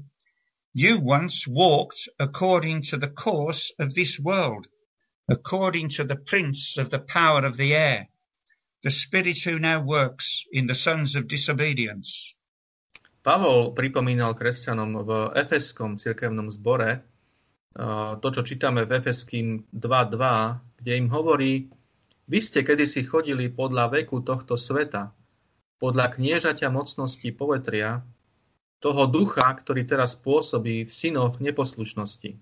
you 0.72 1.02
once 1.02 1.50
walked 1.50 2.08
according 2.22 2.82
to 2.82 2.96
the 2.96 3.10
course 3.10 3.74
of 3.82 3.98
this 3.98 4.20
world, 4.20 4.68
according 5.28 5.88
to 5.90 6.04
the 6.04 6.14
prince 6.14 6.78
of 6.78 6.90
the 6.90 7.02
power 7.02 7.44
of 7.44 7.56
the 7.56 7.74
air, 7.74 8.06
the 8.84 8.94
Spirit 8.94 9.42
who 9.42 9.58
now 9.58 9.82
works 9.82 10.46
in 10.52 10.68
the 10.70 10.78
sons 10.78 11.16
of 11.16 11.26
disobedience. 11.26 12.34
Pavol 13.28 13.76
pripomínal 13.76 14.32
kresťanom 14.32 15.04
v 15.04 15.10
Efeskom 15.36 16.00
cirkevnom 16.00 16.48
zbore 16.48 16.96
uh, 16.96 18.16
to, 18.24 18.28
čo 18.32 18.40
čítame 18.40 18.88
v 18.88 18.96
Efeským 18.96 19.68
2.2, 19.68 20.80
kde 20.80 20.92
im 20.96 21.12
hovorí, 21.12 21.68
vy 22.24 22.38
ste 22.40 22.64
kedysi 22.64 23.04
chodili 23.04 23.52
podľa 23.52 24.00
veku 24.00 24.24
tohto 24.24 24.56
sveta, 24.56 25.12
podľa 25.76 26.16
kniežaťa 26.16 26.72
mocnosti 26.72 27.28
povetria, 27.36 28.00
toho 28.80 29.04
ducha, 29.04 29.44
ktorý 29.44 29.84
teraz 29.84 30.16
pôsobí 30.16 30.88
v 30.88 30.90
synoch 30.90 31.36
neposlušnosti. 31.36 32.32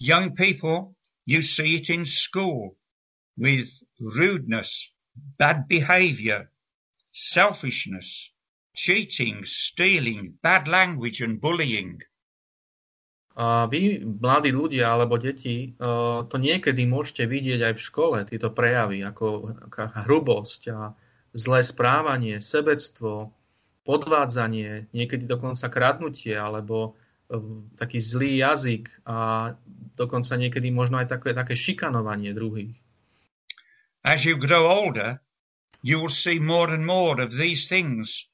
Young 0.00 0.32
people, 0.32 0.96
you 1.28 1.44
see 1.44 1.76
it 1.76 1.92
in 1.92 2.08
school. 2.08 2.78
with 3.38 3.82
rudeness, 4.18 4.90
bad 5.38 5.68
behavior, 5.68 6.50
selfishness, 7.12 8.30
cheating, 8.78 9.42
stealing, 9.42 10.38
bad 10.38 10.70
language 10.70 11.18
and 11.26 11.42
bullying. 11.42 11.98
A 13.38 13.66
vy, 13.70 14.02
mladí 14.02 14.50
ľudia 14.50 14.94
alebo 14.94 15.18
deti, 15.18 15.74
to 16.30 16.36
niekedy 16.38 16.86
môžete 16.86 17.26
vidieť 17.26 17.70
aj 17.70 17.74
v 17.78 17.84
škole, 17.86 18.18
tieto 18.26 18.50
prejavy, 18.50 19.02
ako 19.02 19.54
hrubosť 20.06 20.62
a 20.74 20.94
zlé 21.34 21.62
správanie, 21.62 22.42
sebectvo, 22.42 23.30
podvádzanie, 23.86 24.90
niekedy 24.90 25.26
dokonca 25.26 25.70
kradnutie 25.70 26.34
alebo 26.34 26.98
taký 27.78 28.02
zlý 28.02 28.42
jazyk 28.42 28.90
a 29.06 29.52
dokonca 29.94 30.34
niekedy 30.34 30.74
možno 30.74 30.98
aj 30.98 31.06
také, 31.18 31.30
také 31.30 31.54
šikanovanie 31.54 32.34
druhých. 32.34 32.74
as 34.04 34.24
you 34.24 34.36
grow 34.36 34.66
older, 34.66 35.20
you 35.82 36.00
will 36.00 36.08
see 36.08 36.38
more 36.38 36.72
and 36.72 36.84
more 36.86 37.20
of 37.20 37.36
these 37.36 37.68
things 37.68 38.26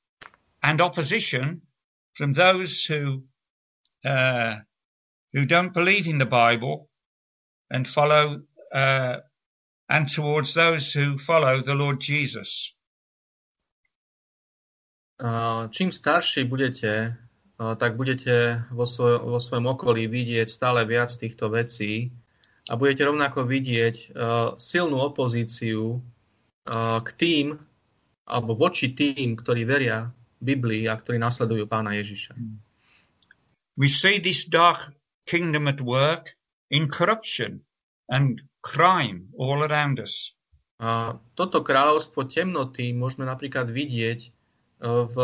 and 0.64 0.81
opposition 0.81 1.61
from 2.16 2.33
those 2.33 2.88
who 2.88 3.29
uh, 4.09 4.64
who 5.37 5.44
don't 5.44 5.77
believe 5.77 6.09
in 6.09 6.16
the 6.16 6.27
Bible 6.27 6.88
and 7.68 7.85
follow 7.85 8.40
uh, 8.72 9.16
and 9.88 10.09
towards 10.09 10.57
those 10.57 10.92
who 10.96 11.18
follow 11.20 11.61
the 11.61 11.77
Lord 11.77 12.00
Jesus. 12.00 12.72
Čím 15.70 15.94
starší 15.94 16.44
budete, 16.44 17.16
tak 17.57 17.96
budete 17.96 18.66
vo, 18.74 18.83
svoj, 18.83 19.22
vo 19.22 19.38
svojom 19.38 19.66
okolí 19.79 20.11
vidieť 20.11 20.50
stále 20.50 20.83
viac 20.85 21.14
týchto 21.14 21.48
vecí, 21.48 22.11
a 22.64 22.74
budete 22.74 23.05
rovnako 23.05 23.46
vidieť 23.46 24.16
silnú 24.59 24.96
opozíciu 25.00 26.03
k 27.05 27.09
tým, 27.14 27.55
alebo 28.27 28.57
voči 28.59 28.96
tým, 28.96 29.38
ktorí 29.38 29.68
veria 29.68 30.11
Biblii 30.44 30.85
a 30.87 31.00
ktorí 31.00 31.16
nasledujú 31.16 31.64
pána 31.64 31.96
Ježiša. 31.96 32.37
We 33.80 33.88
see 33.88 34.20
this 34.20 34.44
dark 34.44 34.92
kingdom 35.24 35.66
at 35.66 35.80
work 35.80 36.37
in 36.70 36.92
corruption 36.92 37.64
and 38.12 38.44
crime 38.61 39.33
all 39.40 39.64
around 39.64 39.98
us. 39.98 40.37
A 40.78 41.16
toto 41.35 41.64
kráľovstvo 41.64 42.28
temnoty 42.28 42.92
môžeme 42.92 43.24
napríklad 43.24 43.72
vidieť 43.72 44.20
v 44.85 45.16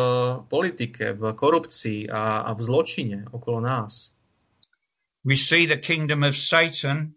politike, 0.48 1.12
v 1.12 1.22
korupcii 1.36 2.08
a, 2.08 2.48
a 2.48 2.50
v 2.56 2.60
zločine 2.64 3.18
okolo 3.28 3.60
nás. 3.60 4.14
We 5.20 5.36
see 5.36 5.68
the 5.68 5.76
kingdom 5.76 6.24
of 6.24 6.38
Satan 6.38 7.12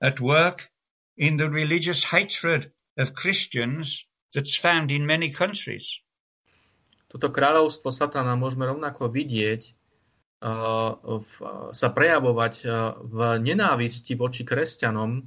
at 0.00 0.24
work 0.24 0.72
in 1.20 1.36
the 1.36 1.52
religious 1.52 2.08
hatred 2.08 2.72
of 2.96 3.12
Christians 3.12 4.08
that's 4.32 4.56
found 4.56 4.88
in 4.88 5.04
many 5.04 5.28
countries. 5.28 6.00
Toto 7.10 7.26
kráľovstvo 7.34 7.90
Satana 7.90 8.38
môžeme 8.38 8.70
rovnako 8.70 9.10
vidieť 9.10 9.66
uh, 9.66 10.94
v, 11.18 11.30
sa 11.74 11.88
prejavovať 11.90 12.54
uh, 12.62 12.94
v 13.02 13.18
nenávisti 13.42 14.14
voči 14.14 14.46
kresťanom, 14.46 15.26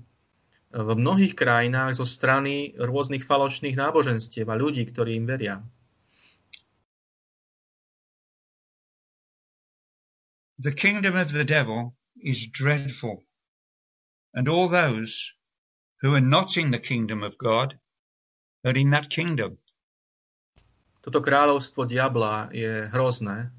v 0.73 0.89
mnohých 0.97 1.37
krajinách 1.37 2.01
zo 2.01 2.05
strany 2.07 2.73
rôznych 2.81 3.21
falošných 3.21 3.77
náboženstiev 3.77 4.49
a 4.49 4.57
ľudí, 4.57 4.89
ktorí 4.89 5.21
im 5.21 5.29
veria. 5.29 5.61
The 10.57 10.73
kingdom 10.73 11.13
of 11.13 11.29
the 11.29 11.45
devil 11.45 11.93
is 12.17 12.47
dreadful, 12.47 13.21
and 14.33 14.47
all 14.47 14.71
those 14.71 15.35
who 16.01 16.15
are 16.15 16.23
not 16.23 16.57
in 16.57 16.71
the 16.71 16.79
kingdom 16.79 17.21
of 17.21 17.37
God 17.37 17.77
are 18.65 18.73
in 18.73 18.89
that 18.91 19.09
kingdom. 19.09 19.59
Toto 21.03 21.19
kráľovstvo 21.19 21.83
diabla 21.83 22.47
je 22.55 22.87
hrozné 22.95 23.51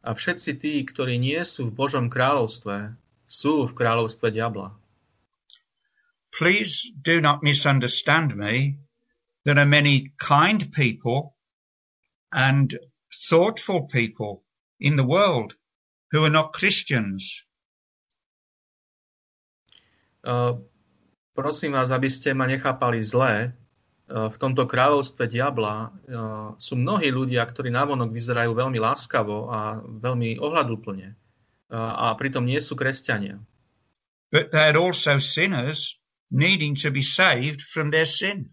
a 0.00 0.16
všetci 0.16 0.50
tí, 0.56 0.80
ktorí 0.80 1.20
nie 1.20 1.36
sú 1.44 1.68
v 1.68 1.76
Božom 1.76 2.08
kráľovstve, 2.08 2.96
sú 3.28 3.68
v 3.68 3.76
kráľovstve 3.76 4.32
diabla. 4.32 4.72
Please 6.32 6.88
do 7.04 7.20
not 7.20 7.44
misunderstand 7.44 8.32
me. 8.32 8.80
There 9.44 9.60
are 9.60 9.68
many 9.68 10.16
kind 10.16 10.64
people 10.72 11.36
and 12.32 12.72
thoughtful 13.12 13.84
people 13.84 14.42
in 14.80 14.96
the 14.96 15.04
world 15.06 15.54
who 16.10 16.24
are 16.24 16.32
not 16.32 16.56
Christians. 16.56 17.44
Uh, 20.24 20.56
prosím 21.36 21.76
vás, 21.76 21.92
aby 21.92 22.08
ste 22.08 22.32
ma 22.32 22.48
nechápali 22.48 23.04
zlé. 23.04 23.52
Uh, 24.04 24.28
v 24.28 24.36
tomto 24.36 24.68
kráľovstve 24.68 25.24
diabla 25.32 25.88
uh, 25.88 26.52
sú 26.60 26.76
mnohí 26.76 27.08
ľudia, 27.08 27.40
ktorí 27.48 27.72
návonok 27.72 28.12
vyzerajú 28.12 28.52
veľmi 28.52 28.76
láskavo 28.76 29.48
a 29.48 29.80
veľmi 29.80 30.36
ohľadúplne. 30.36 31.16
Uh, 31.72 32.12
a 32.12 32.12
pritom 32.20 32.44
nie 32.44 32.60
sú 32.60 32.76
kresťania. 32.76 33.40
But 34.28 34.52
they're 34.52 34.76
also 34.76 35.16
sinners 35.16 35.96
needing 36.28 36.76
to 36.84 36.92
be 36.92 37.00
saved 37.00 37.64
from 37.64 37.88
their 37.88 38.04
sin. 38.04 38.52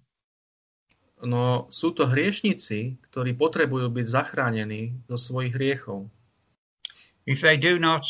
No 1.21 1.69
sú 1.69 1.93
to 1.93 2.09
hriešnici, 2.09 2.97
ktorí 3.11 3.37
potrebujú 3.37 3.93
byť 3.93 4.07
zachránení 4.07 5.05
zo 5.05 5.17
svojich 5.19 5.53
hriechov. 5.53 6.09
If 7.27 7.45
they 7.45 7.59
do 7.59 7.77
not 7.77 8.07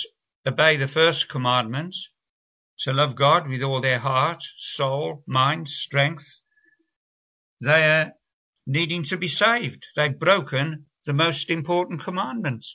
obey 0.47 0.77
the 0.80 0.88
first 0.88 1.27
commandment, 1.27 1.97
to 2.86 2.93
love 2.93 3.15
God 3.15 3.49
with 3.49 3.62
all 3.62 3.82
their 3.82 3.99
heart, 3.99 4.41
soul, 4.56 5.23
mind, 5.27 5.67
strength, 5.67 6.41
they 7.62 7.84
are 7.86 8.13
needing 8.65 9.04
to 9.04 9.17
be 9.17 9.28
saved. 9.28 9.88
They've 9.95 10.17
broken 10.17 10.86
the 11.06 11.13
most 11.13 11.50
important 11.50 12.02
commandment. 12.02 12.65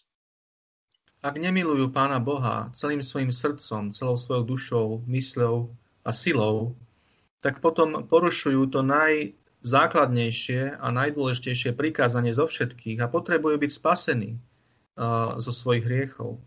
Ak 1.27 1.35
nemilujú 1.35 1.91
Pána 1.91 2.23
Boha 2.23 2.71
celým 2.71 3.03
svojim 3.03 3.35
srdcom, 3.35 3.91
celou 3.91 4.15
svojou 4.15 4.45
dušou, 4.47 4.87
mysľou 5.11 5.75
a 6.07 6.11
silou, 6.15 6.79
tak 7.43 7.59
potom 7.59 8.07
porušujú 8.07 8.71
to 8.71 8.87
najzákladnejšie 8.87 10.79
a 10.79 10.87
najdôležitejšie 10.95 11.75
prikázanie 11.75 12.31
zo 12.31 12.47
všetkých 12.47 13.03
a 13.03 13.11
potrebujú 13.11 13.59
byť 13.59 13.73
spasení 13.75 14.39
uh, 14.39 15.35
zo 15.43 15.51
svojich 15.51 15.83
hriechov. 15.83 16.39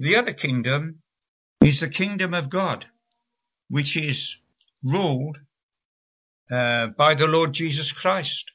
The 0.00 0.16
other 0.16 0.32
kingdom 0.32 1.04
is 1.60 1.80
the 1.84 1.92
kingdom 1.92 2.32
of 2.32 2.48
God, 2.48 2.88
which 3.68 3.96
is 3.96 4.40
ruled 4.84 5.40
Uh, 6.46 6.86
by 6.94 7.12
the 7.14 7.26
Lord 7.26 7.50
Jesus 7.50 7.90
Christ. 7.90 8.54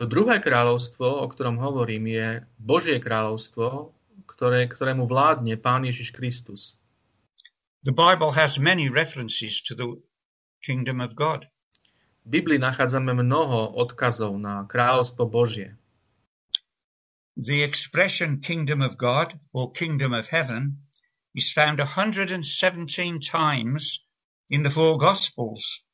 To 0.00 0.08
druhé 0.08 0.40
kráľovstvo, 0.40 1.04
o 1.04 1.28
ktorom 1.28 1.60
hovorím, 1.60 2.08
je 2.08 2.40
Božie 2.56 2.96
kráľovstvo, 2.96 3.92
ktoré, 4.24 4.64
ktorému 4.64 5.04
vládne 5.04 5.60
Pán 5.60 5.84
Ježiš 5.84 6.16
Kristus. 6.16 6.72
The 7.84 7.92
Bible 7.92 8.32
has 8.32 8.56
many 8.56 8.88
references 8.88 9.60
to 9.68 9.76
the 9.76 10.00
kingdom 10.64 11.04
of 11.04 11.12
God. 11.12 11.44
V 12.24 12.40
Biblii 12.40 12.56
nachádzame 12.56 13.12
mnoho 13.12 13.76
odkazov 13.76 14.32
na 14.40 14.64
kráľovstvo 14.64 15.28
Božie. 15.28 15.76
The 17.36 17.60
expression 17.60 18.40
kingdom 18.40 18.80
of 18.80 18.96
God 18.96 19.36
or 19.52 19.68
kingdom 19.68 20.16
of 20.16 20.32
heaven 20.32 20.80
is 21.36 21.52
found 21.52 21.76
117 21.76 22.40
times 23.20 24.00
in 24.48 24.64
the 24.64 24.72
four 24.72 24.96
gospels 24.96 25.84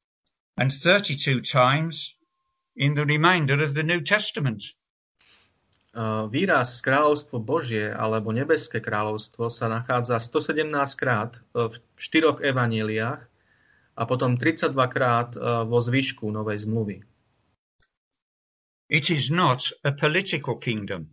and 0.59 0.75
32 0.75 1.41
times 1.41 2.15
in 2.77 2.95
the 2.95 3.07
remainder 3.07 3.63
of 3.63 3.75
the 3.75 3.83
New 3.83 4.03
Testament. 4.03 4.75
Uh, 5.95 6.31
Výraz 6.31 6.79
kráľovstvo 6.85 7.43
Božie 7.43 7.91
alebo 7.91 8.31
nebeské 8.31 8.79
kráľovstvo 8.79 9.51
sa 9.51 9.67
nachádza 9.67 10.21
117 10.21 10.71
krát 10.95 11.43
v 11.55 11.75
štyroch 11.99 12.45
evaníliách 12.45 13.23
a 13.99 14.03
potom 14.07 14.39
32 14.39 14.75
krát 14.95 15.35
uh, 15.35 15.67
vo 15.67 15.83
zvyšku 15.83 16.29
Novej 16.31 16.69
zmluvy. 16.69 17.03
It 18.91 19.11
is 19.11 19.31
not 19.31 19.75
a 19.83 19.91
political 19.91 20.55
kingdom. 20.59 21.11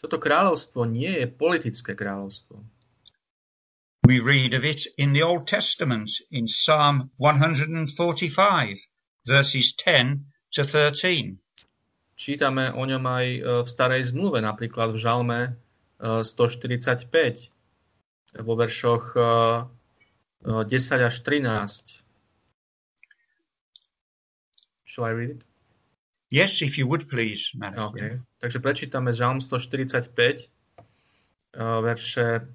Toto 0.00 0.20
kráľovstvo 0.20 0.84
nie 0.88 1.24
je 1.24 1.26
politické 1.28 1.96
kráľovstvo. 1.96 2.60
We 4.04 4.20
read 4.20 4.52
of 4.52 4.66
it 4.66 4.86
in 4.98 5.14
the 5.14 5.22
Old 5.22 5.46
Testament 5.46 6.10
in 6.30 6.46
Psalm 6.46 7.10
145, 7.16 8.76
verses 9.26 9.72
10 9.72 10.26
to 10.52 10.62
13. 10.62 11.38
Čítame 12.12 12.68
o 12.76 12.84
ňom 12.84 13.00
aj 13.00 13.26
e, 13.26 13.40
v 13.64 13.68
starej 13.68 14.12
zmluve, 14.12 14.44
napríklad 14.44 14.92
v 14.92 15.00
Žalme 15.00 15.40
e, 15.48 15.52
145, 16.20 18.44
vo 18.44 18.54
veršoch 18.60 19.16
e, 19.16 19.24
e, 20.52 20.68
10 20.68 21.08
až 21.08 21.14
13. 21.24 22.04
Shall 24.84 25.08
I 25.08 25.16
read 25.16 25.40
it? 25.40 25.48
Yes, 26.28 26.60
if 26.60 26.76
you 26.76 26.84
would 26.92 27.08
please, 27.08 27.56
Marek. 27.56 27.80
Okay. 27.80 28.20
Takže 28.36 28.60
prečítame 28.60 29.16
Žalm 29.16 29.40
145, 29.40 30.12
e, 30.12 30.44
verše 31.80 32.52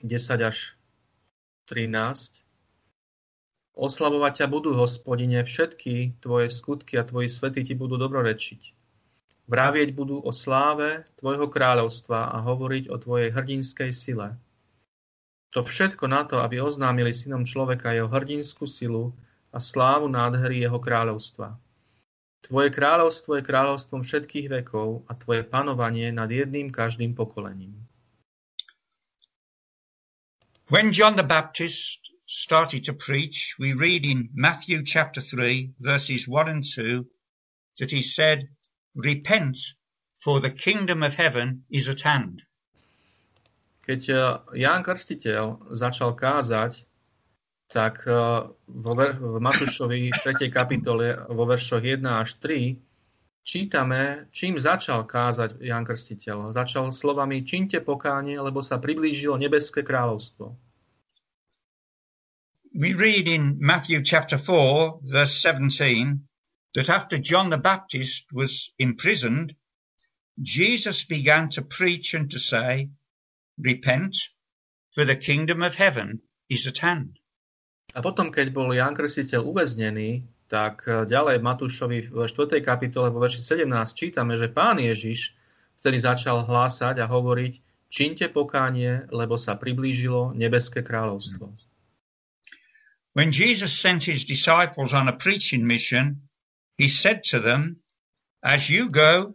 10 0.00 0.48
až 0.48 0.80
13. 1.68 2.40
Oslavovať 3.76 4.32
ťa 4.42 4.46
budú, 4.48 4.72
hospodine, 4.72 5.44
všetky 5.44 6.16
tvoje 6.24 6.48
skutky 6.48 6.96
a 6.96 7.04
tvoji 7.04 7.28
svety 7.28 7.60
ti 7.68 7.74
budú 7.76 8.00
dobrorečiť. 8.00 8.72
Vravieť 9.44 9.92
budú 9.92 10.24
o 10.24 10.32
sláve 10.32 11.04
tvojho 11.20 11.52
kráľovstva 11.52 12.32
a 12.32 12.40
hovoriť 12.40 12.88
o 12.88 12.96
tvojej 12.96 13.28
hrdinskej 13.28 13.92
sile. 13.92 14.40
To 15.52 15.60
všetko 15.60 16.08
na 16.08 16.24
to, 16.24 16.40
aby 16.40 16.64
oznámili 16.64 17.12
synom 17.12 17.44
človeka 17.44 17.92
jeho 17.92 18.08
hrdinskú 18.08 18.64
silu 18.64 19.12
a 19.52 19.58
slávu 19.60 20.08
nádhery 20.08 20.62
jeho 20.62 20.78
kráľovstva. 20.80 21.58
Tvoje 22.40 22.72
kráľovstvo 22.72 23.36
je 23.36 23.44
kráľovstvom 23.44 24.00
všetkých 24.00 24.48
vekov 24.48 25.04
a 25.10 25.18
tvoje 25.18 25.44
panovanie 25.44 26.08
nad 26.08 26.30
jedným 26.32 26.72
každým 26.72 27.12
pokolením. 27.12 27.89
When 30.70 30.92
John 30.92 31.16
the 31.16 31.24
Baptist 31.24 32.12
started 32.26 32.84
to 32.84 32.92
preach, 32.92 33.56
we 33.58 33.72
read 33.72 34.06
in 34.06 34.28
Matthew 34.32 34.84
chapter 34.84 35.20
3, 35.20 35.74
verses 35.80 36.28
1 36.28 36.48
and 36.48 36.62
2, 36.62 37.04
that 37.80 37.90
he 37.90 38.02
said, 38.02 38.46
Repent, 38.94 39.58
for 40.22 40.38
the 40.38 40.50
kingdom 40.50 41.02
of 41.02 41.14
heaven 41.14 41.64
is 41.70 41.88
at 41.88 42.02
hand. 42.02 42.46
Keď 43.82 44.00
eh, 44.14 44.62
Ján 44.62 44.86
Krstiteľ 44.86 45.74
začal 45.74 46.14
kázať, 46.14 46.86
tak 47.66 48.06
eh, 48.06 48.14
vo 48.70 48.92
v 48.94 49.36
Matúšovi 49.42 50.14
3. 50.22 50.54
kapitole 50.54 51.18
vo 51.34 51.50
veršoch 51.50 51.82
1 51.82 52.06
až 52.06 52.38
3 52.38 52.78
čítame, 53.44 54.28
čím 54.30 54.58
začal 54.60 55.04
kázať 55.04 55.58
Ján 55.60 55.84
Krstiteľ. 55.84 56.52
Začal 56.54 56.92
slovami 56.92 57.42
činte 57.42 57.80
pokánie, 57.80 58.38
lebo 58.38 58.62
sa 58.62 58.78
priblížilo 58.78 59.36
nebeské 59.40 59.82
kráľovstvo. 59.82 60.54
We 62.70 62.94
read 62.94 63.26
in 63.26 63.58
Matthew 63.58 64.06
chapter 64.06 64.38
4, 64.38 65.02
verse 65.02 65.34
17, 65.42 66.22
that 66.74 66.88
after 66.88 67.18
John 67.18 67.50
the 67.50 67.58
Baptist 67.58 68.30
was 68.32 68.70
imprisoned, 68.78 69.56
Jesus 70.40 71.02
began 71.02 71.50
to 71.50 71.62
preach 71.62 72.14
and 72.14 72.30
to 72.30 72.38
say, 72.38 72.88
Repent, 73.58 74.16
for 74.94 75.04
the 75.04 75.16
kingdom 75.16 75.62
of 75.62 75.74
heaven 75.74 76.22
is 76.48 76.66
at 76.66 76.78
hand. 76.78 77.18
A 77.90 77.98
potom, 77.98 78.30
keď 78.30 78.54
bol 78.54 78.70
Ján 78.70 78.94
Krstiteľ 78.94 79.50
uväznený, 79.50 80.22
tak 80.50 80.82
eh, 80.90 81.06
ďalej 81.06 81.38
Matúšovi 81.38 82.10
v 82.10 82.26
4. 82.26 82.58
kapitole 82.58 83.14
vo 83.14 83.22
verši 83.22 83.38
17 83.38 83.70
čítame, 83.94 84.34
že 84.34 84.50
pán 84.50 84.82
Ježiš 84.82 85.38
vtedy 85.78 86.02
začal 86.02 86.44
hlásať 86.44 86.98
a 86.98 87.06
hovoriť, 87.06 87.52
činte 87.88 88.26
pokánie, 88.28 89.06
lebo 89.14 89.38
sa 89.38 89.54
priblížilo 89.54 90.34
nebeské 90.34 90.82
kráľovstvo. 90.82 91.54
When 93.14 93.34
Jesus 93.34 93.74
sent 93.74 94.06
his 94.06 94.22
disciples 94.22 94.94
on 94.94 95.10
a 95.10 95.16
preaching 95.16 95.66
mission, 95.66 96.30
he 96.78 96.86
said 96.86 97.26
to 97.34 97.42
them, 97.42 97.82
As 98.42 98.70
you 98.70 98.86
go, 98.86 99.34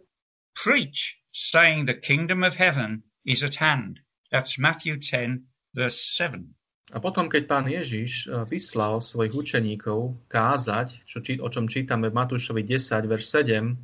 preach, 0.56 1.20
saying 1.30 1.84
the 1.84 1.94
kingdom 1.94 2.40
of 2.42 2.56
heaven 2.56 3.04
is 3.24 3.44
at 3.44 3.60
hand. 3.60 4.00
That's 4.32 4.58
Matthew 4.58 4.96
10, 4.96 5.44
verse 5.74 6.00
7. 6.00 6.55
A 6.94 7.02
potom, 7.02 7.26
keď 7.26 7.42
pán 7.50 7.66
Ježiš 7.66 8.30
eh, 8.30 8.46
vyslal 8.46 9.02
svojich 9.02 9.34
učeníkov 9.34 10.14
kázať, 10.30 11.02
čo, 11.02 11.18
o 11.42 11.48
čom 11.50 11.66
čítame 11.66 12.06
v 12.06 12.14
Matúšovi 12.14 12.62
10, 12.62 13.10
verš 13.10 13.26
7, 13.26 13.74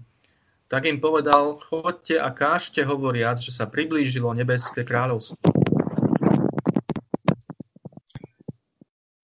tak 0.71 0.87
im 0.87 1.03
povedal, 1.03 1.59
chodte 1.59 2.17
a 2.17 2.31
kážte 2.31 2.87
hovoriac, 2.87 3.43
že 3.43 3.53
sa 3.53 3.67
priblížilo 3.69 4.33
nebeské 4.33 4.87
kráľovstvo. 4.87 5.37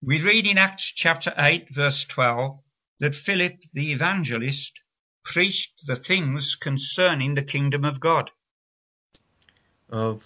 We 0.03 0.21
read 0.21 0.45
in 0.45 0.59
Acts 0.59 0.93
chapter 0.93 1.33
8, 1.37 1.71
verse 1.71 2.03
12, 2.05 2.59
that 2.99 3.15
Philip 3.15 3.63
the 3.73 3.93
evangelist 3.95 4.81
preached 5.23 5.87
the 5.87 5.95
things 5.95 6.55
concerning 6.55 7.33
the 7.33 7.45
kingdom 7.45 7.85
of 7.85 7.99
God. 7.99 8.29
V 9.89 10.25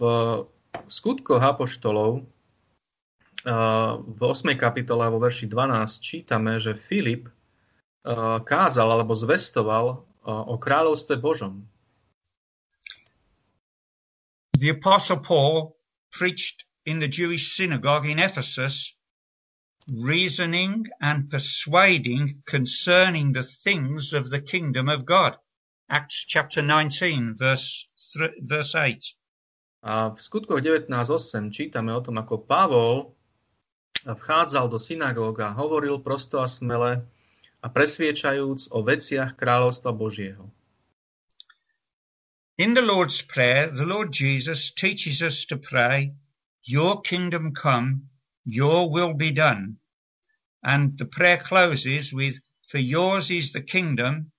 skutkoch 0.87 1.43
apoštolov 1.43 2.25
v 3.43 4.19
8. 4.19 4.55
kapitole 4.55 5.07
vo 5.11 5.19
verši 5.19 5.51
12 5.51 5.99
čítame, 5.99 6.55
že 6.57 6.79
Filip 6.79 7.27
kázal 8.43 8.87
alebo 8.87 9.15
zvestoval 9.15 10.03
o 10.23 10.55
kráľovstve 10.55 11.19
Božom. 11.19 11.67
The 14.55 14.71
apostle 14.71 15.19
Paul 15.19 15.75
preached 16.11 16.63
in 16.87 17.03
the 17.03 17.11
Jewish 17.11 17.51
synagogue 17.51 18.07
in 18.07 18.19
Ephesus 18.19 18.95
reasoning 19.91 20.87
and 21.03 21.27
persuading 21.27 22.39
concerning 22.47 23.35
the 23.35 23.43
things 23.43 24.15
of 24.15 24.31
the 24.31 24.39
kingdom 24.39 24.87
of 24.87 25.03
God. 25.03 25.35
Acts 25.91 26.23
chapter 26.23 26.63
19, 26.63 27.35
verse, 27.35 27.91
verse 28.39 28.71
8. 28.71 28.95
A 29.83 30.15
v 30.15 30.19
skutkoch 30.19 30.63
19.8 30.63 31.51
čítame 31.51 31.91
o 31.91 31.99
tom, 31.99 32.15
ako 32.23 32.47
Pavol 32.47 33.19
vchádzal 34.05 34.67
do 34.67 34.79
synagóg 34.79 35.39
a 35.39 35.55
hovoril 35.55 35.99
prosto 36.03 36.43
a 36.43 36.47
smele 36.47 37.07
a 37.63 37.67
presviečajúc 37.71 38.67
o 38.75 38.83
veciach 38.83 39.39
kráľovstva 39.39 39.95
Božieho. 39.95 40.51
In 42.59 42.75
the 42.75 42.83
Lord's 42.83 43.23
Prayer, 43.23 43.71
the 43.71 43.87
Lord 43.87 44.11
Jesus 44.11 44.69
teaches 44.75 45.23
us 45.23 45.47
to 45.47 45.57
pray, 45.57 46.13
Your 46.67 47.01
kingdom 47.01 47.55
come, 47.55 48.11
your 48.45 48.91
will 48.91 49.15
be 49.15 49.31
done. 49.31 49.79
And 50.63 50.99
the 50.99 51.07
prayer 51.07 51.39
closes 51.39 52.13
with, 52.13 52.39
For 52.67 52.77
yours 52.77 53.31
is 53.31 53.51
the 53.51 53.63
kingdom 53.63 54.31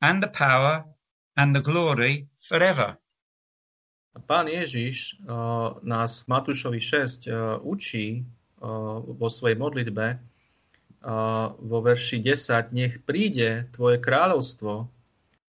and 0.00 0.22
the 0.22 0.28
power 0.28 0.84
and 1.36 1.56
the 1.56 1.64
glory 1.64 2.28
forever. 2.38 2.96
Pán 4.16 4.48
Ježiš 4.48 5.20
uh, 5.28 5.76
nás 5.84 6.24
Matúšovi 6.24 6.80
6 6.80 7.28
uh, 7.28 7.60
učí 7.60 8.24
uh, 8.24 8.45
vo 9.16 9.28
svojej 9.28 9.56
modlitbe 9.58 10.16
uh, 10.16 11.52
vo 11.60 11.78
verši 11.84 12.24
10 12.24 12.72
nech 12.72 12.94
príde 13.04 13.68
tvoje 13.76 14.00
kráľovstvo 14.00 14.88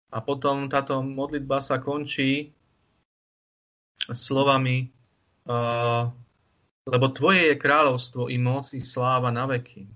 a 0.08 0.18
potom 0.24 0.72
táto 0.72 1.04
modlitba 1.04 1.60
sa 1.60 1.76
končí 1.82 2.54
slovami 4.08 4.88
uh, 5.44 6.08
lebo 6.84 7.08
tvoje 7.08 7.52
je 7.52 7.56
kráľovstvo 7.56 8.28
i 8.28 8.36
moc 8.36 8.68
i 8.76 8.80
sláva 8.80 9.32
na 9.32 9.48
veky. 9.48 9.88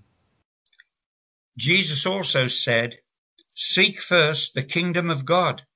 Jesus 1.58 2.06
also 2.06 2.48
said, 2.48 2.96
Seek 3.54 3.98
first 4.00 4.54
the 4.54 4.62
kingdom 4.62 5.10
of 5.10 5.26
God 5.26 5.66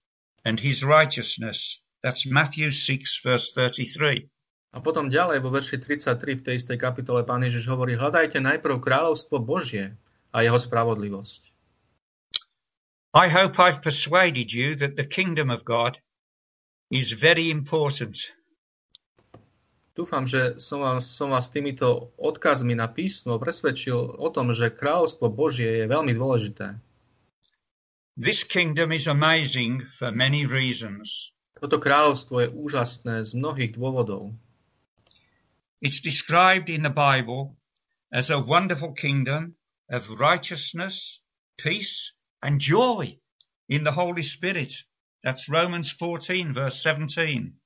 and 0.44 0.60
his 0.60 0.84
righteousness. 0.84 1.82
That's 2.02 2.24
Matthew 2.24 2.70
6, 2.70 3.20
verse 3.22 3.52
33. 3.52 4.31
A 4.72 4.80
potom 4.80 5.12
ďalej 5.12 5.44
vo 5.44 5.52
verši 5.52 5.76
33 5.76 6.40
v 6.40 6.44
tej 6.48 6.54
istej 6.56 6.78
kapitole 6.80 7.28
pán 7.28 7.44
Ježiš 7.44 7.68
hovorí, 7.68 7.92
hľadajte 7.92 8.40
najprv 8.40 8.80
kráľovstvo 8.80 9.36
Božie 9.36 9.92
a 10.32 10.40
jeho 10.40 10.56
spravodlivosť. 10.56 11.52
I 13.12 13.28
hope 13.28 13.60
I've 13.60 13.84
persuaded 13.84 14.56
you 14.56 14.72
that 14.80 14.96
the 14.96 15.04
kingdom 15.04 15.52
of 15.52 15.68
God 15.68 16.00
is 16.88 17.12
very 17.12 17.52
important 17.52 18.16
Dúfam, 19.92 20.24
že 20.24 20.56
som 20.56 20.80
vás, 20.80 21.04
som 21.04 21.36
vás 21.36 21.52
týmito 21.52 22.16
odkazmi 22.16 22.72
na 22.72 22.88
písmo 22.88 23.36
presvedčil 23.36 24.16
o 24.16 24.28
tom, 24.32 24.48
že 24.48 24.72
kráľovstvo 24.72 25.28
Božie 25.28 25.84
je 25.84 25.84
veľmi 25.84 26.16
dôležité. 26.16 26.80
This 28.16 28.40
kingdom 28.40 28.88
is 28.88 29.04
amazing 29.04 29.84
for 29.92 30.08
many 30.08 30.48
reasons. 30.48 31.36
Toto 31.60 31.76
kráľovstvo 31.76 32.40
je 32.40 32.48
úžasné 32.56 33.20
z 33.20 33.36
mnohých 33.36 33.76
dôvodov. 33.76 34.32
It's 35.82 35.98
described 35.98 36.70
in 36.70 36.86
the 36.86 36.94
Bible 36.94 37.58
as 38.12 38.30
a 38.30 38.38
wonderful 38.38 38.92
kingdom 38.92 39.56
of 39.90 40.20
righteousness, 40.20 41.18
peace 41.58 42.12
and 42.40 42.60
joy 42.60 43.18
in 43.68 43.82
the 43.82 43.90
Holy 43.90 44.22
Spirit. 44.22 44.72
That's 45.24 45.48
Romans 45.48 45.90
14 45.90 46.54
verse 46.54 46.80
17. 46.80 47.58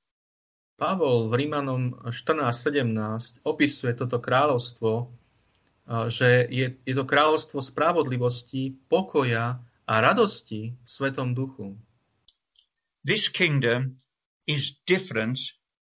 Pavol 0.81 1.29
v 1.29 1.45
Rímanom 1.45 2.09
14.17 2.09 3.45
opisuje 3.45 3.93
toto 3.93 4.17
kráľovstvo, 4.17 5.13
že 6.09 6.49
je, 6.49 6.73
je 6.73 6.93
to 6.97 7.05
kráľovstvo 7.05 7.61
spravodlivosti, 7.61 8.73
pokoja 8.89 9.61
a 9.85 9.93
radosti 10.01 10.73
v 10.73 10.87
Svetom 10.89 11.37
duchu. 11.37 11.77
This 13.05 13.29
kingdom 13.29 14.01
is 14.49 14.81
different 14.89 15.37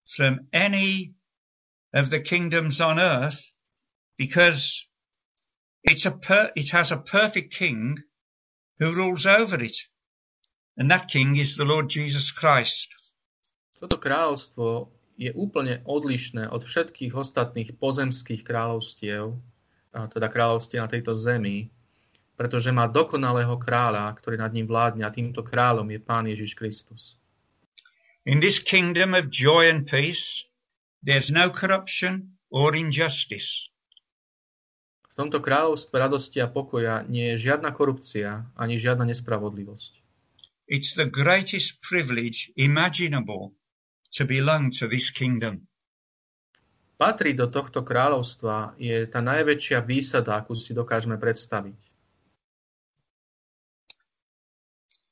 from 0.05 0.45
any 0.53 1.17
of 1.93 2.09
the 2.09 2.19
kingdoms 2.19 2.79
on 2.79 2.99
earth 2.99 3.51
because 4.17 4.85
it's 5.83 6.05
a 6.05 6.11
per, 6.11 6.51
it 6.55 6.69
has 6.69 6.91
a 6.91 6.97
perfect 6.97 7.53
king 7.53 7.97
who 8.79 8.95
rules 8.95 9.25
over 9.25 9.61
it. 9.63 9.77
And 10.77 10.89
that 10.89 11.07
king 11.07 11.35
is 11.35 11.57
the 11.57 11.65
Lord 11.65 11.89
Jesus 11.89 12.31
Christ. 12.31 12.89
Toto 13.81 13.97
kráľovstvo 13.97 14.93
je 15.17 15.33
úplne 15.33 15.81
odlišné 15.85 16.49
od 16.49 16.65
všetkých 16.65 17.13
ostatných 17.17 17.77
pozemských 17.81 18.45
kráľovstiev, 18.45 19.37
teda 19.93 20.27
kráľovstiev 20.29 20.81
na 20.81 20.89
tejto 20.89 21.13
zemi, 21.17 21.69
pretože 22.37 22.73
má 22.73 22.89
dokonalého 22.89 23.57
kráľa, 23.57 24.09
ktorý 24.17 24.41
nad 24.41 24.53
ním 24.53 24.65
vládne 24.65 25.05
a 25.05 25.13
týmto 25.13 25.45
kráľom 25.45 25.89
je 25.93 25.99
Pán 26.01 26.25
Ježiš 26.25 26.57
Kristus. 26.57 27.17
In 28.25 28.37
this 28.37 28.61
kingdom 28.61 29.17
of 29.17 29.33
joy 29.33 29.69
and 29.69 29.89
peace, 29.89 30.45
there's 31.03 31.29
no 31.33 31.49
corruption 31.49 32.37
or 32.49 32.75
injustice. 32.75 33.69
V 35.11 35.13
tomto 35.19 35.43
kráľovstve 35.43 35.95
radosti 35.99 36.39
a 36.39 36.47
pokoja 36.47 37.03
nie 37.03 37.35
je 37.35 37.51
žiadna 37.51 37.75
korupcia 37.75 38.47
ani 38.55 38.79
žiadna 38.79 39.11
nespravodlivosť. 39.11 39.99
It's 40.71 40.95
the 40.95 41.09
greatest 41.09 41.83
privilege 41.83 42.47
imaginable 42.55 43.51
to 44.15 44.23
belong 44.23 44.71
to 44.79 44.87
this 44.87 45.11
kingdom. 45.11 45.67
Patrí 46.95 47.35
do 47.35 47.49
tohto 47.51 47.83
kráľovstva 47.83 48.77
je 48.77 49.09
tá 49.09 49.19
najväčšia 49.19 49.83
výsada, 49.83 50.37
akú 50.37 50.53
si 50.55 50.71
dokážeme 50.71 51.17
predstaviť. 51.17 51.79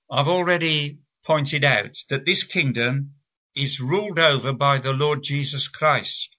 I've 0.09 0.29
already 0.31 1.01
pointed 1.25 1.65
out 1.65 1.97
that 2.07 2.23
this 2.23 2.45
kingdom 2.45 3.18
is 3.55 3.81
ruled 3.81 4.19
over 4.19 4.53
by 4.53 4.77
the 4.77 4.93
Lord 4.93 5.23
Jesus 5.23 5.67
Christ. 5.67 6.37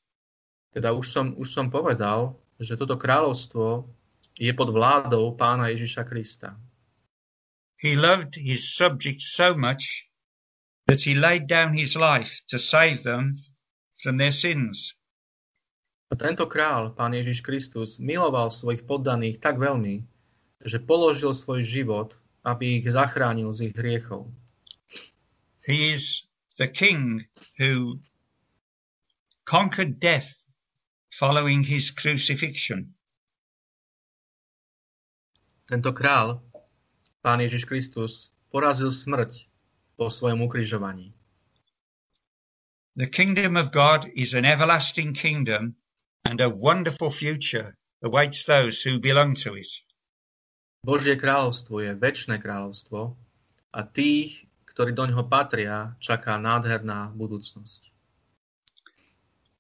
Teda 0.70 0.94
už 0.94 1.10
som, 1.10 1.26
už 1.34 1.50
som 1.50 1.66
povedal, 1.66 2.38
že 2.60 2.78
toto 2.78 2.94
kráľovstvo 2.94 3.90
je 4.38 4.52
pod 4.54 4.70
vládou 4.70 5.34
pána 5.34 5.74
Ježiša 5.74 6.06
Krista. 6.06 6.54
He 7.80 7.96
loved 7.96 8.36
his 8.36 8.76
subjects 8.76 9.32
so 9.34 9.56
much 9.56 10.06
that 10.86 11.02
he 11.02 11.16
laid 11.16 11.48
down 11.48 11.74
his 11.74 11.96
life 11.96 12.44
to 12.52 12.60
save 12.60 13.02
them 13.02 13.34
from 13.98 14.20
their 14.20 14.32
sins. 14.32 14.94
A 16.10 16.18
tento 16.18 16.46
král, 16.50 16.90
pán 16.92 17.14
Ježiš 17.14 17.40
Kristus, 17.40 18.02
miloval 18.02 18.50
svojich 18.50 18.82
poddaných 18.82 19.38
tak 19.38 19.62
veľmi, 19.62 20.02
že 20.66 20.82
položil 20.82 21.30
svoj 21.32 21.62
život, 21.62 22.18
aby 22.42 22.82
ich 22.82 22.86
zachránil 22.90 23.54
z 23.54 23.70
ich 23.70 23.74
hriechov. 23.78 24.26
He 25.64 25.94
is 25.94 26.29
the 26.60 26.68
king 26.68 27.24
who 27.56 27.98
conquered 29.46 29.98
death 29.98 30.44
following 31.10 31.64
his 31.64 31.90
crucifixion. 31.90 32.92
Tento 35.64 35.92
král, 35.96 36.44
pán 37.24 37.40
Ježiš 37.40 37.64
Kristus, 37.64 38.28
porazil 38.52 38.92
smrť 38.92 39.48
po 39.96 40.12
svojom 40.12 40.44
ukrižovaní. 40.44 41.16
The 43.00 43.08
kingdom 43.08 43.56
of 43.56 43.72
God 43.72 44.12
is 44.12 44.36
an 44.36 44.44
everlasting 44.44 45.16
kingdom 45.16 45.80
and 46.28 46.44
a 46.44 46.52
wonderful 46.52 47.08
future 47.08 47.72
awaits 48.04 48.44
those 48.44 48.84
who 48.84 49.00
belong 49.00 49.32
to 49.48 49.56
it. 49.56 49.80
Božie 50.84 51.16
kráľovstvo 51.16 51.80
je 51.80 51.96
väčšné 51.96 52.36
kráľovstvo 52.36 53.16
a 53.72 53.80
tých, 53.88 54.49
ktorí 54.70 54.94
do 54.94 55.10
ňoho 55.10 55.26
patria, 55.26 55.98
čaká 55.98 56.38
nádherná 56.38 57.10
budúcnosť. 57.12 57.90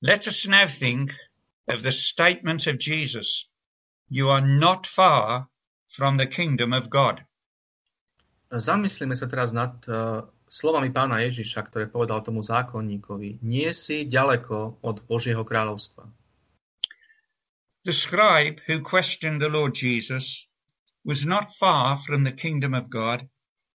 Let 0.00 0.24
us 0.30 0.46
now 0.48 0.64
think 0.64 1.12
of 1.68 1.82
the 1.82 1.92
statement 1.92 2.64
of 2.70 2.80
Jesus, 2.80 3.50
you 4.08 4.30
are 4.30 4.40
not 4.40 4.86
far 4.86 5.50
from 5.90 6.16
the 6.16 6.30
kingdom 6.30 6.72
of 6.72 6.88
God. 6.88 7.20
Zamyslíme 8.50 9.14
sa 9.14 9.30
teraz 9.30 9.54
nad 9.54 9.78
uh, 9.86 10.26
slovami 10.50 10.90
pána 10.90 11.22
Ježiša, 11.22 11.62
ktoré 11.70 11.86
povedal 11.86 12.22
tomu 12.26 12.42
zákonníkovi. 12.42 13.42
Nie 13.46 13.70
si 13.70 14.06
ďaleko 14.06 14.82
od 14.82 15.06
Božieho 15.06 15.46
kráľovstva. 15.46 16.10
The 17.86 17.94
scribe 17.94 18.60
who 18.66 18.82
questioned 18.82 19.38
the 19.40 19.48
Lord 19.48 19.78
Jesus 19.78 20.50
was 21.06 21.24
not 21.24 21.54
far 21.54 21.96
from 22.02 22.26
the 22.26 22.34
kingdom 22.34 22.74
of 22.74 22.90
God 22.90 23.24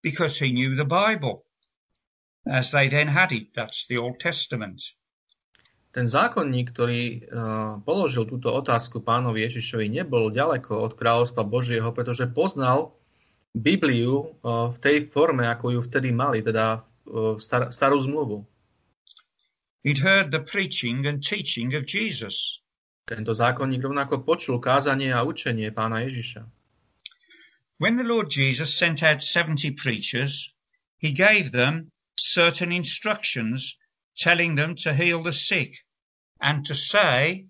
because 0.05 0.37
he 0.37 0.53
knew 0.53 0.77
the 0.77 0.85
Bible, 0.85 1.49
as 2.45 2.69
they 2.69 2.85
then 2.85 3.09
had 3.09 3.33
it. 3.33 3.57
That's 3.57 3.89
the 3.89 3.97
Old 3.97 4.21
Testament. 4.21 4.93
Ten 5.89 6.05
zákonník, 6.05 6.69
ktorý 6.75 7.25
uh, 7.25 7.81
položil 7.81 8.29
túto 8.29 8.53
otázku 8.53 9.01
pánovi 9.01 9.49
Ježišovi, 9.49 9.89
nebol 9.89 10.29
ďaleko 10.29 10.85
od 10.85 10.93
kráľovstva 10.93 11.41
Božieho, 11.47 11.89
pretože 11.89 12.29
poznal 12.29 12.93
Bibliu 13.55 14.13
uh, 14.45 14.69
v 14.69 14.77
tej 14.77 14.97
forme, 15.09 15.49
ako 15.49 15.79
ju 15.79 15.81
vtedy 15.87 16.13
mali, 16.13 16.45
teda 16.45 16.83
uh, 17.09 17.39
star, 17.41 17.73
starú 17.73 17.97
zmluvu. 17.97 18.45
He'd 19.81 20.03
heard 20.05 20.29
the 20.29 20.43
preaching 20.43 21.07
and 21.09 21.23
teaching 21.23 21.73
of 21.73 21.89
Jesus. 21.89 22.61
Tento 23.07 23.33
zákonník 23.33 23.81
rovnako 23.81 24.21
počul 24.21 24.61
kázanie 24.61 25.15
a 25.15 25.23
učenie 25.23 25.71
pána 25.71 26.05
Ježiša. 26.05 26.43
When 27.77 27.97
the 27.97 28.07
Lord 28.07 28.29
Jesus 28.29 28.73
sent 28.73 29.03
out 29.03 29.21
70 29.21 29.71
preachers, 29.71 30.53
he 30.97 31.11
gave 31.11 31.51
them 31.51 31.91
certain 32.17 32.71
instructions 32.71 33.75
telling 34.15 34.55
them 34.55 34.75
to 34.75 34.93
heal 34.93 35.21
the 35.21 35.33
sick 35.33 35.83
and 36.39 36.65
to 36.65 36.73
say, 36.73 37.47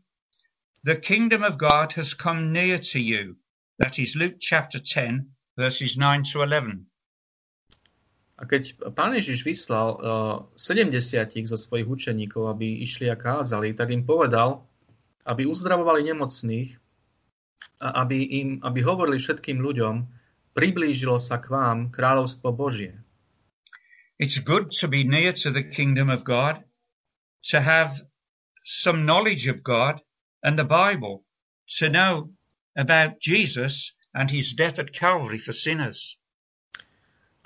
The 0.83 0.95
kingdom 0.95 1.43
of 1.43 1.57
God 1.57 1.93
has 1.93 2.15
come 2.15 2.51
near 2.51 2.79
to 2.79 2.99
you. 2.99 3.37
That 3.77 3.99
is 3.99 4.15
Luke 4.15 4.37
chapter 4.39 4.79
10, 4.79 5.29
verses 5.57 5.95
9 5.95 6.23
to 6.33 6.41
11. 6.41 6.87
A 8.35 8.43
keď 8.43 8.75
pán 8.97 9.15
Ježiš 9.15 9.47
vyslal 9.47 9.95
uh, 9.95 10.43
70 10.57 11.47
zo 11.47 11.55
svojich 11.55 11.87
učeníkov, 11.87 12.51
aby 12.51 12.83
išli 12.83 13.07
a 13.07 13.15
kázali, 13.15 13.71
tak 13.71 13.95
im 13.95 14.03
povedal, 14.03 14.67
aby 15.23 15.47
uzdravovali 15.47 16.03
nemocných 16.11 16.75
a 17.79 18.03
aby, 18.03 18.19
im, 18.43 18.49
aby 18.59 18.79
hovorili 18.83 19.21
všetkým 19.21 19.63
ľuďom, 19.63 20.14
priblížilo 20.55 21.19
sa 21.19 21.37
k 21.43 21.51
vám 21.51 21.91
kráľovstvo 21.91 22.55
Božie. 22.55 22.95
It's 24.15 24.39
good 24.39 24.71
to 24.79 24.87
be 24.87 25.03
near 25.03 25.35
to 25.43 25.51
the 25.51 25.67
kingdom 25.67 26.07
of 26.07 26.23
God, 26.23 26.63
to 27.51 27.59
have 27.59 27.99
some 28.63 29.03
knowledge 29.03 29.51
of 29.51 29.59
God 29.59 29.99
and 30.39 30.55
the 30.55 30.63
Bible, 30.63 31.27
to 31.77 31.91
know 31.91 32.31
about 32.79 33.19
Jesus 33.19 33.91
and 34.15 34.31
his 34.31 34.55
death 34.55 34.79
at 34.79 34.95
Calvary 34.95 35.37
for 35.37 35.51
sinners. 35.51 36.15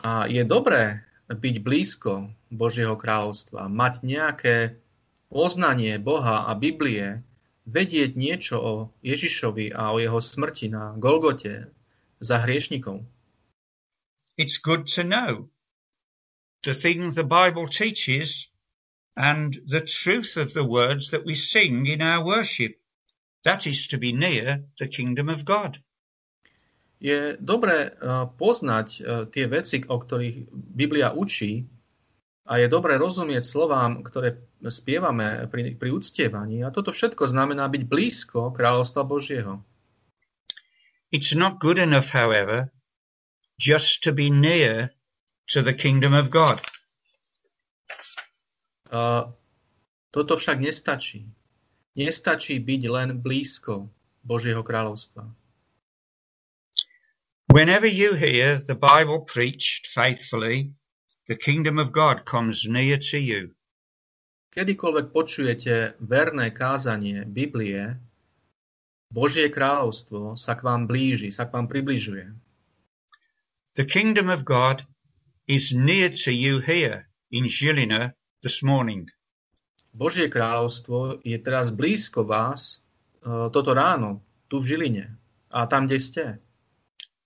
A 0.05 0.29
je 0.29 0.45
dobré 0.45 1.01
byť 1.27 1.55
blízko 1.65 2.29
Božieho 2.53 2.93
kráľovstva, 2.93 3.65
mať 3.65 4.05
nejaké 4.05 4.77
poznanie 5.33 5.97
Boha 5.97 6.45
a 6.45 6.53
Biblie, 6.53 7.25
vedieť 7.65 8.13
niečo 8.13 8.55
o 8.57 8.73
Ježišovi 9.01 9.73
a 9.73 9.93
o 9.93 9.97
jeho 9.97 10.17
smrti 10.21 10.69
na 10.69 10.93
Golgote 10.97 11.69
za 12.19 12.37
hriešnikov. 12.43 13.03
It's 14.39 14.59
good 14.59 14.87
to 14.95 15.03
know 15.03 15.51
the 16.63 16.75
things 16.75 17.15
the 17.15 17.27
Bible 17.27 17.67
teaches 17.67 18.51
and 19.15 19.59
the 19.67 19.81
truth 19.81 20.37
of 20.37 20.53
the 20.53 20.63
words 20.63 21.11
that 21.11 21.25
we 21.25 21.35
sing 21.35 21.87
in 21.87 22.01
our 22.01 22.23
worship. 22.23 22.79
That 23.43 23.67
is 23.67 23.87
to 23.87 23.97
be 23.97 24.11
near 24.11 24.63
the 24.79 24.87
kingdom 24.87 25.27
of 25.27 25.43
God. 25.43 25.79
Je 26.99 27.39
dobré 27.39 27.95
uh, 27.95 28.27
poznať 28.27 28.87
uh, 28.99 29.23
tie 29.31 29.47
veci, 29.47 29.79
o 29.87 29.95
ktorých 29.95 30.51
Biblia 30.51 31.15
učí 31.15 31.63
a 32.43 32.59
je 32.59 32.67
dobré 32.67 32.99
rozumieť 32.99 33.47
slovám, 33.47 34.03
ktoré 34.03 34.43
spievame 34.67 35.47
pri, 35.47 35.79
pri 35.79 35.89
uctievaní. 35.95 36.59
A 36.67 36.75
toto 36.75 36.91
všetko 36.91 37.23
znamená 37.23 37.71
byť 37.71 37.83
blízko 37.87 38.51
kráľovstva 38.51 39.07
Božieho. 39.07 39.63
It's 41.11 41.33
not 41.33 41.59
good 41.59 41.79
enough, 41.79 42.09
however, 42.09 42.71
just 43.59 44.03
to 44.03 44.13
be 44.13 44.29
near 44.29 44.93
to 45.49 45.61
the 45.61 45.73
kingdom 45.73 46.13
of 46.13 46.29
God. 46.29 46.61
Uh, 48.89 49.33
toto 50.09 50.37
však 50.37 50.61
nestačí. 50.61 51.25
Nestačí 51.97 52.61
byť 52.61 52.81
len 52.89 53.09
blízko 53.21 53.89
Božieho 54.25 54.61
kráľovstva. 54.61 55.25
Whenever 57.49 57.89
you 57.89 58.13
hear 58.13 58.61
the 58.61 58.77
Bible 58.77 59.25
preached 59.25 59.89
faithfully, 59.89 60.73
the 61.25 61.35
kingdom 61.35 61.81
of 61.81 61.89
God 61.89 62.25
comes 62.25 62.69
near 62.69 62.97
to 63.09 63.17
you. 63.17 63.53
Kedykoľvek 64.53 65.13
počujete 65.13 65.97
verné 66.01 66.49
kázanie 66.53 67.25
Biblie, 67.25 67.97
Božie 69.09 69.49
kráľovstvo 69.49 70.37
sa 70.37 70.53
k 70.53 70.61
vám 70.61 70.85
blíži, 70.85 71.33
sa 71.33 71.49
k 71.49 71.57
vám 71.57 71.65
približuje. 71.65 72.29
The 73.73 73.85
kingdom 73.85 74.29
of 74.29 74.45
God 74.45 74.85
is 75.49 75.73
near 75.73 76.13
to 76.13 76.29
you 76.29 76.61
here 76.61 77.09
in 77.33 77.49
Žilina 77.49 78.13
this 78.45 78.61
morning. 78.61 79.09
Božie 79.97 80.29
kráľovstvo 80.29 81.25
je 81.25 81.37
teraz 81.41 81.73
blízko 81.73 82.21
vás 82.21 82.85
uh, 83.25 83.49
toto 83.49 83.73
ráno, 83.73 84.21
tu 84.45 84.61
v 84.61 84.77
Žiline 84.77 85.05
a 85.49 85.65
tam, 85.65 85.89
kde 85.89 85.97
ste. 85.97 86.25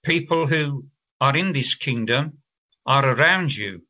People 0.07 0.47
who 0.47 0.87
are 1.19 1.35
in 1.35 1.51
this 1.51 1.75
kingdom 1.75 2.39
are 2.87 3.11
around 3.11 3.51
you. 3.51 3.83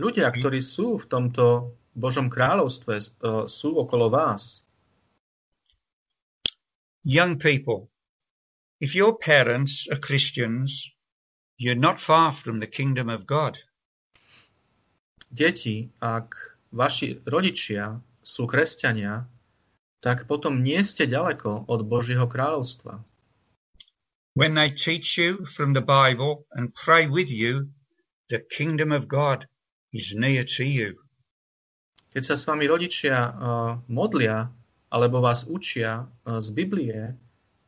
Ľudia, 0.00 0.32
ktorí 0.32 0.64
sú 0.64 0.96
v 0.96 1.04
tomto 1.04 1.76
Božom 1.92 2.32
kráľovstve, 2.32 2.94
uh, 2.96 3.44
sú 3.44 3.76
okolo 3.76 4.08
vás. 4.08 4.61
Young 7.04 7.38
people, 7.38 7.90
if 8.80 8.94
your 8.94 9.18
parents 9.18 9.88
are 9.90 9.98
Christians, 9.98 10.90
you're 11.58 11.74
not 11.74 11.98
far 11.98 12.30
from 12.30 12.60
the 12.60 12.66
kingdom 12.66 13.08
of 13.10 13.26
God. 13.26 13.58
Deti, 15.34 15.90
ak 15.98 16.30
vaši 16.70 17.18
rodičia 17.26 17.98
sú 18.22 18.46
kresťania, 18.46 19.26
tak 19.98 20.30
potom 20.30 20.62
nie 20.62 20.78
ste 20.86 21.10
ďaleko 21.10 21.66
od 21.66 21.80
Božieho 21.82 22.30
kráľovstva. 22.30 23.02
When 24.38 24.54
they 24.54 24.70
teach 24.70 25.18
you 25.18 25.42
from 25.44 25.74
the 25.74 25.82
Bible 25.82 26.46
and 26.54 26.70
pray 26.70 27.10
with 27.10 27.34
you, 27.34 27.74
the 28.30 28.46
kingdom 28.46 28.94
of 28.94 29.10
God 29.10 29.50
is 29.90 30.14
near 30.14 30.46
to 30.56 30.62
you. 30.62 31.02
Keď 32.14 32.22
sa 32.22 32.34
s 32.38 32.46
vami 32.46 32.70
rodičia 32.70 33.16
uh, 33.18 33.82
modlia 33.90 34.52
alebo 34.92 35.24
vás 35.24 35.48
učia 35.48 36.04
uh, 36.04 36.36
z 36.36 36.52
Biblie, 36.52 37.16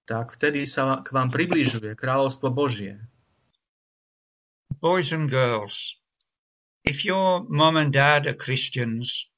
tak 0.05 0.37
vtedy 0.37 0.69
sa 0.69 1.01
k 1.01 1.09
vám 1.17 1.33
približuje 1.33 1.97
kráľovstvo 1.97 2.53
Božie. 2.53 3.01
Boys 4.85 5.17
and 5.17 5.33
girls, 5.33 5.97
if 6.85 7.09
your 7.09 7.49
mom 7.49 7.81
and 7.81 7.89
dad 7.89 8.29
are 8.29 8.37
Christians, 8.37 9.33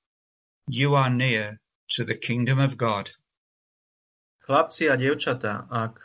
you 0.66 0.99
are 0.99 1.07
near 1.11 1.62
to 1.94 2.03
the 2.03 2.18
kingdom 2.18 2.59
of 2.59 2.75
God. 2.75 3.14
Chlapci 4.42 4.90
a 4.90 4.99
dievčatá, 4.99 5.70
ak 5.70 6.03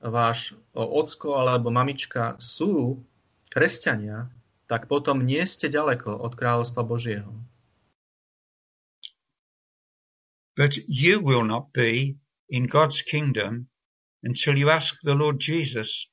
váš 0.00 0.56
ocko 0.72 1.36
alebo 1.36 1.68
mamička 1.68 2.40
sú 2.40 3.04
kresťania, 3.52 4.32
tak 4.68 4.88
potom 4.88 5.24
nie 5.24 5.44
ste 5.44 5.68
ďaleko 5.68 6.16
od 6.16 6.32
kráľovstva 6.36 6.84
Božieho. 6.84 7.32
But 10.58 10.74
you 10.90 11.22
will 11.22 11.46
not 11.46 11.70
be 11.72 12.18
in 12.50 12.66
God's 12.66 12.98
kingdom 13.02 13.70
until 14.26 14.58
you 14.58 14.74
ask 14.74 14.98
the 15.06 15.14
Lord 15.14 15.38
Jesus 15.38 16.10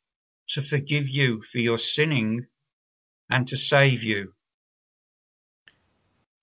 to 0.53 0.61
forgive 0.61 1.09
you 1.09 1.41
for 1.41 1.57
your 1.57 1.81
sinning 1.81 2.45
and 3.25 3.49
to 3.49 3.57
save 3.57 4.05
you. 4.05 4.37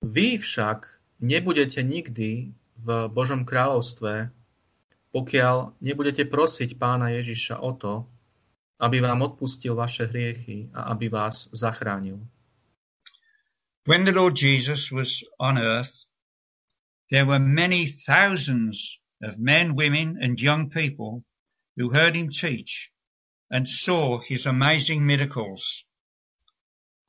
Vy 0.02 0.42
však 0.42 0.82
nebudete 1.22 1.78
nikdy 1.86 2.50
v 2.82 2.88
Božom 3.06 3.46
kráľovstve, 3.46 4.34
pokiaľ 5.14 5.78
nebudete 5.78 6.26
prosiť 6.26 6.74
pána 6.74 7.14
Ježiša 7.14 7.62
o 7.62 7.70
to, 7.78 8.02
aby 8.82 8.98
vám 8.98 9.22
odpustil 9.22 9.78
vaše 9.78 10.10
hriechy 10.10 10.66
a 10.74 10.90
aby 10.90 11.06
vás 11.06 11.46
zachránil. 11.54 12.18
When 13.86 14.02
the 14.02 14.10
Lord 14.10 14.34
Jesus 14.34 14.90
was 14.90 15.22
on 15.38 15.54
earth, 15.54 16.10
there 17.12 17.26
were 17.26 17.38
many 17.38 17.86
thousands 17.86 18.98
of 19.20 19.38
men, 19.38 19.76
women, 19.76 20.16
and 20.22 20.40
young 20.40 20.70
people 20.70 21.22
who 21.76 21.92
heard 21.92 22.16
him 22.16 22.30
teach 22.30 22.90
and 23.50 23.68
saw 23.68 24.16
his 24.16 24.48
amazing 24.48 25.04
miracles. 25.04 25.84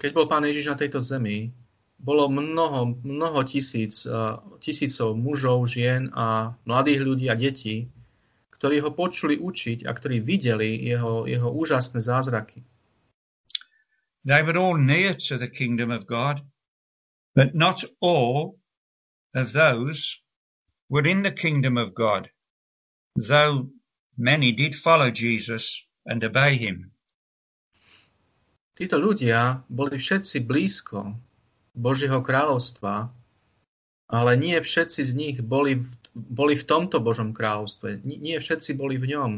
Keď 0.03 0.11
bol 0.11 0.27
pán 0.27 0.43
Ježiš 0.43 0.67
na 0.67 0.75
tejto 0.75 0.99
zemi, 0.99 1.55
bolo 1.95 2.27
mnoho, 2.27 2.99
mnoho 2.99 3.47
tisíc, 3.47 4.03
uh, 4.03 4.43
tisícov 4.59 5.15
mužov, 5.15 5.71
žien 5.71 6.11
a 6.11 6.51
mladých 6.67 6.99
ľudí 6.99 7.31
a 7.31 7.39
detí, 7.39 7.87
ktorí 8.51 8.83
ho 8.83 8.91
počuli 8.91 9.39
učiť 9.39 9.87
a 9.87 9.91
ktorí 9.95 10.19
videli 10.19 10.83
jeho, 10.83 11.23
jeho 11.23 11.47
úžasné 11.47 12.03
zázraky. 12.03 12.59
They 14.27 14.43
were 14.43 14.59
all 14.59 14.75
near 14.75 15.15
to 15.31 15.39
the 15.39 15.47
kingdom 15.47 15.95
of 15.95 16.03
God, 16.11 16.43
but 17.31 17.55
not 17.55 17.87
all 18.03 18.59
of 19.35 19.53
those 19.53 20.21
were 20.89 21.05
in 21.05 21.23
the 21.23 21.31
kingdom 21.31 21.77
of 21.77 21.93
God, 21.93 22.29
though 23.15 23.69
many 24.17 24.51
did 24.51 24.75
follow 24.75 25.09
Jesus 25.09 25.83
and 26.05 26.23
obey 26.23 26.55
him. 26.57 26.93
Títo 28.73 28.97
ľudia 28.97 29.61
boli 29.69 30.01
všetci 30.01 30.49
blízko 30.49 31.13
Božieho 31.77 32.25
kráľovstva, 32.25 33.05
ale 34.09 34.31
nie 34.37 34.57
všetci 34.57 35.01
z 35.05 35.11
nich 35.13 35.37
boli 35.45 35.77
v, 35.77 35.89
boli 36.13 36.57
v 36.57 36.65
tomto 36.65 36.97
Božom 36.97 37.37
kráľovstve. 37.37 38.01
Nie 38.01 38.41
všetci 38.41 38.73
boli 38.73 38.97
v 38.97 39.13
ňom. 39.13 39.31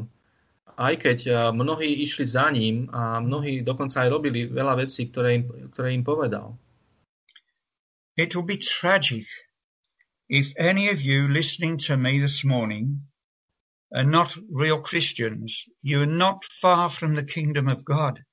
Aj 0.75 0.95
keď 0.95 1.19
eh, 1.27 1.35
mnohí 1.51 2.03
išli 2.03 2.23
za 2.23 2.47
ním 2.51 2.87
a 2.95 3.19
mnohí 3.19 3.59
dokonca 3.63 4.07
aj 4.07 4.09
robili 4.11 4.47
veľa 4.47 4.87
vecí, 4.87 5.07
ktoré 5.11 5.39
im, 5.39 5.43
ktoré 5.71 5.91
im 5.91 6.03
povedal. 6.03 6.55
It 8.15 8.31
will 8.35 8.47
be 8.47 8.55
tragic 8.55 9.27
if 10.29 10.53
any 10.57 10.89
of 10.89 11.01
you 11.01 11.27
listening 11.27 11.77
to 11.85 11.97
me 11.97 12.19
this 12.19 12.43
morning 12.43 13.01
are 13.93 14.03
not 14.03 14.35
real 14.49 14.81
Christians. 14.81 15.65
You 15.81 16.01
are 16.01 16.17
not 16.25 16.43
far 16.43 16.89
from 16.89 17.15
the 17.15 17.23
kingdom 17.23 17.67
of 17.67 17.85
God. 17.85 18.23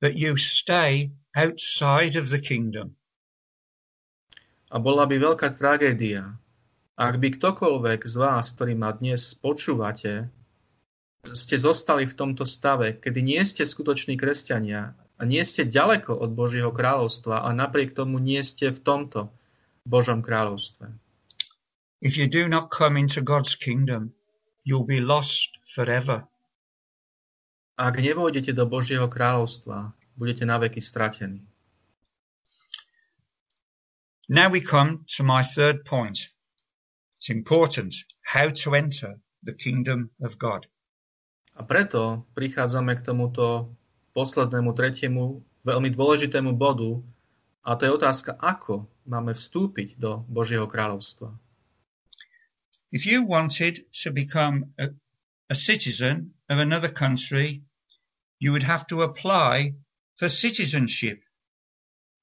that 0.00 0.16
you 0.16 0.36
stay 0.36 1.10
outside 1.36 2.16
of 2.16 2.28
the 2.28 2.40
kingdom. 2.40 2.96
A 4.68 4.82
bola 4.82 5.06
by 5.06 5.16
veľká 5.16 5.56
tragédia, 5.56 6.36
ak 6.98 7.14
by 7.22 7.28
ktokoľvek 7.38 8.00
z 8.04 8.14
vás, 8.18 8.52
ktorý 8.52 8.74
ma 8.76 8.92
dnes 8.92 9.32
počúvate, 9.38 10.28
ste 11.26 11.56
zostali 11.56 12.04
v 12.06 12.14
tomto 12.14 12.44
stave, 12.44 12.98
kedy 12.98 13.20
nie 13.22 13.42
ste 13.46 13.64
skutoční 13.64 14.18
kresťania 14.18 14.94
a 15.16 15.22
nie 15.24 15.40
ste 15.46 15.64
ďaleko 15.64 16.12
od 16.12 16.30
Božieho 16.34 16.70
kráľovstva 16.74 17.46
a 17.46 17.50
napriek 17.56 17.96
tomu 17.96 18.20
nie 18.20 18.42
ste 18.44 18.70
v 18.70 18.82
tomto 18.82 19.32
Božom 19.86 20.20
kráľovstve. 20.20 20.92
If 22.06 22.14
you 22.14 22.30
do 22.30 22.46
not 22.46 22.70
come 22.70 22.94
into 22.96 23.18
God's 23.18 23.58
kingdom, 23.58 24.14
you'll 24.62 24.86
be 24.86 25.02
lost 25.02 25.58
forever. 25.74 26.22
Ak 27.74 27.98
nevôjdete 27.98 28.54
do 28.54 28.62
Božieho 28.62 29.10
kráľovstva, 29.10 29.90
budete 30.14 30.46
naveky 30.46 30.78
stratení. 30.78 31.42
Now 34.30 34.46
we 34.46 34.62
come 34.62 35.02
to 35.18 35.26
my 35.26 35.42
third 35.42 35.82
point. 35.82 36.30
It's 37.18 37.26
important 37.26 37.90
how 38.22 38.54
to 38.54 38.78
enter 38.78 39.18
the 39.42 39.58
kingdom 39.58 40.14
of 40.22 40.38
God. 40.38 40.70
A 41.58 41.66
preto 41.66 42.22
prichádzame 42.38 43.02
k 43.02 43.02
tomuto 43.02 43.74
poslednému, 44.14 44.70
tretiemu, 44.78 45.42
veľmi 45.66 45.90
dôležitému 45.90 46.54
bodu, 46.54 47.02
a 47.66 47.74
to 47.74 47.82
je 47.82 47.98
otázka, 47.98 48.38
ako 48.38 48.86
máme 49.10 49.34
vstúpiť 49.34 49.98
do 49.98 50.22
Božieho 50.30 50.70
kráľovstva. 50.70 51.34
If 52.92 53.04
you 53.04 53.22
wanted 53.22 53.84
to 54.02 54.10
become 54.10 54.72
a, 54.78 54.88
a 55.50 55.54
citizen 55.54 56.34
of 56.48 56.58
another 56.58 56.88
country, 56.88 57.62
you 58.38 58.52
would 58.52 58.62
have 58.62 58.86
to 58.88 59.02
apply 59.02 59.74
for 60.16 60.28
citizenship, 60.28 61.22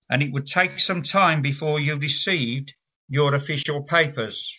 and 0.10 0.24
it 0.24 0.32
would 0.32 0.48
take 0.48 0.80
some 0.80 1.04
time 1.04 1.42
before 1.42 1.80
you 1.80 1.98
received 1.98 2.74
your 3.10 3.36
official 3.36 3.84
papers. 3.84 4.56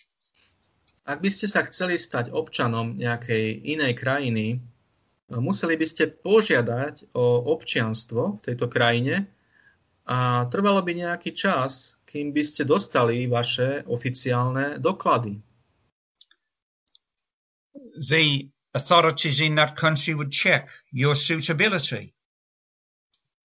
Ak 1.05 1.21
by 1.21 1.29
ste 1.29 1.45
sa 1.45 1.61
chceli 1.65 2.01
stať 2.01 2.33
občanom 2.33 2.97
nejakej 2.97 3.61
inej 3.61 3.93
krajiny, 3.97 4.57
museli 5.29 5.77
by 5.77 5.85
ste 5.85 6.09
požiadať 6.09 7.13
o 7.13 7.49
občianstvo 7.53 8.41
v 8.41 8.43
tejto 8.45 8.65
krajine 8.69 9.25
a 10.05 10.45
trvalo 10.49 10.81
by 10.85 11.05
nejaký 11.05 11.33
čas, 11.33 11.97
kým 12.05 12.33
by 12.33 12.41
ste 12.45 12.65
dostali 12.65 13.25
vaše 13.25 13.85
oficiálne 13.85 14.77
doklady. 14.77 15.37
The 17.95 18.49
authorities 18.75 19.39
in 19.39 19.55
that 19.55 19.75
country 19.75 20.13
would 20.13 20.31
check 20.31 20.69
your 20.91 21.15
suitability. 21.15 22.13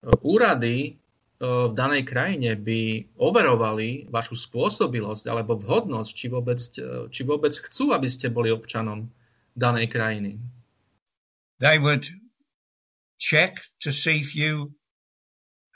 Úrady 0.02 0.78
eh, 0.90 1.46
v 1.46 1.72
danej 1.76 2.08
krajine 2.08 2.58
by 2.58 3.04
overovali 3.20 4.10
vašu 4.10 4.34
spôsobilosť 4.34 5.30
alebo 5.30 5.54
vhodnosť, 5.54 6.10
či 6.10 6.26
vôbec, 6.26 6.60
eh, 6.80 7.06
či 7.12 7.22
vôbec 7.22 7.54
chcú, 7.54 7.94
aby 7.94 8.08
ste 8.10 8.32
boli 8.32 8.50
občanom 8.50 9.06
danej 9.54 9.92
krajiny. 9.92 10.42
They 11.60 11.78
would 11.78 12.08
check 13.20 13.60
to 13.84 13.92
see 13.92 14.24
if 14.24 14.34
you 14.34 14.72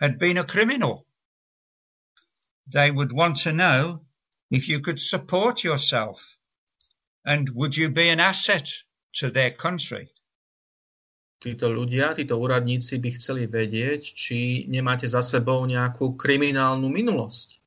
had 0.00 0.18
been 0.18 0.38
a 0.38 0.44
criminal. 0.44 1.06
They 2.66 2.90
would 2.90 3.12
want 3.12 3.36
to 3.44 3.52
know 3.52 4.00
if 4.50 4.66
you 4.68 4.80
could 4.80 4.98
support 4.98 5.62
yourself 5.62 6.33
and 7.24 7.50
would 7.56 7.76
you 7.76 7.88
be 7.88 8.08
an 8.08 8.20
asset 8.20 8.68
to 9.14 9.30
their 9.30 9.54
country. 9.54 10.10
Títo 11.38 11.68
ľudia, 11.68 12.16
títo 12.16 12.40
úradníci 12.40 12.98
by 12.98 13.10
chceli 13.20 13.44
vedieť, 13.44 14.00
či 14.00 14.64
nemáte 14.66 15.04
za 15.04 15.20
sebou 15.20 15.60
nejakú 15.68 16.16
kriminálnu 16.16 16.88
minulosť. 16.88 17.60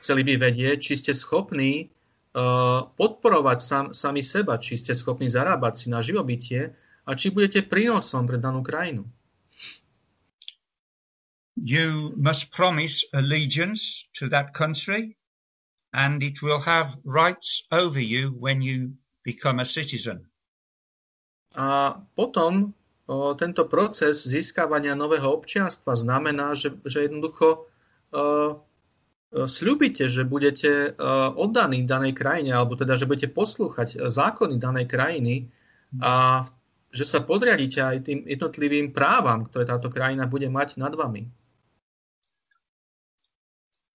Chceli 0.00 0.22
by 0.24 0.40
vedieť, 0.40 0.78
či 0.80 0.94
ste 0.96 1.12
schopní 1.12 1.92
uh, 2.32 2.86
podporovať 2.96 3.58
sam, 3.60 3.84
sami 3.92 4.24
seba, 4.24 4.56
či 4.56 4.80
ste 4.80 4.96
schopní 4.96 5.28
zarábať 5.28 5.74
si 5.84 5.86
na 5.92 6.00
živobytie 6.00 6.72
a 7.04 7.10
či 7.12 7.28
budete 7.28 7.66
prínosom 7.66 8.24
pre 8.24 8.40
danú 8.40 8.64
krajinu. 8.64 9.04
You 11.60 12.16
must 12.16 12.48
promise 12.56 13.04
allegiance 13.12 14.08
to 14.16 14.32
that 14.32 14.56
country 14.56 15.20
and 15.92 16.22
it 16.24 16.40
will 16.42 16.60
have 16.60 16.96
rights 17.04 17.64
over 17.70 18.00
you 18.00 18.32
when 18.40 18.60
you 18.64 18.96
become 19.22 19.60
a 19.60 19.68
citizen. 19.68 20.26
A 21.52 22.00
potom 22.16 22.72
o, 23.06 23.36
tento 23.36 23.68
proces 23.68 24.24
získavania 24.24 24.96
nového 24.96 25.28
občianstva 25.28 25.92
znamená, 25.92 26.56
že, 26.56 26.72
že 26.88 27.04
jednoducho 27.04 27.68
o, 27.68 28.64
sľubíte, 29.32 30.12
že 30.12 30.28
budete 30.28 30.92
oddaní 31.36 31.88
danej 31.88 32.12
krajine, 32.12 32.52
alebo 32.52 32.76
teda, 32.76 33.00
že 33.00 33.08
budete 33.08 33.32
poslúchať 33.32 34.12
zákony 34.12 34.60
danej 34.60 34.92
krajiny 34.92 35.48
a 36.04 36.44
že 36.92 37.08
sa 37.08 37.24
podriadíte 37.24 37.80
aj 37.80 37.96
tým 38.04 38.28
jednotlivým 38.28 38.92
právam, 38.92 39.48
ktoré 39.48 39.64
táto 39.64 39.88
krajina 39.88 40.28
bude 40.28 40.52
mať 40.52 40.76
nad 40.76 40.92
vami. 40.92 41.24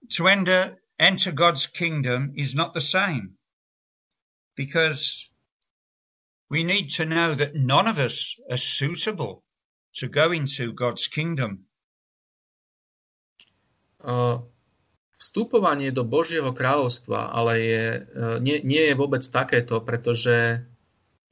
To 0.09 0.25
enter, 0.99 1.31
God's 1.31 1.67
kingdom 1.67 2.33
is 2.35 2.55
not 2.55 2.73
the 2.73 2.81
same 2.81 3.37
because 4.55 5.29
we 6.49 6.63
need 6.63 6.89
to 6.97 7.05
know 7.05 7.33
that 7.33 7.55
none 7.55 7.87
of 7.87 7.99
us 7.99 8.35
are 8.49 8.57
suitable 8.57 9.43
to 9.95 10.07
go 10.07 10.31
into 10.31 10.73
God's 10.73 11.07
kingdom. 11.07 11.65
Uh, 13.97 14.39
vstupovanie 15.17 15.89
do 15.89 16.05
Božieho 16.05 16.53
kráľovstva 16.53 17.33
ale 17.33 17.53
je, 17.59 17.85
uh, 18.01 18.37
nie, 18.37 18.61
nie 18.61 18.83
je 18.87 18.95
vôbec 18.95 19.25
takéto, 19.25 19.81
pretože 19.81 20.61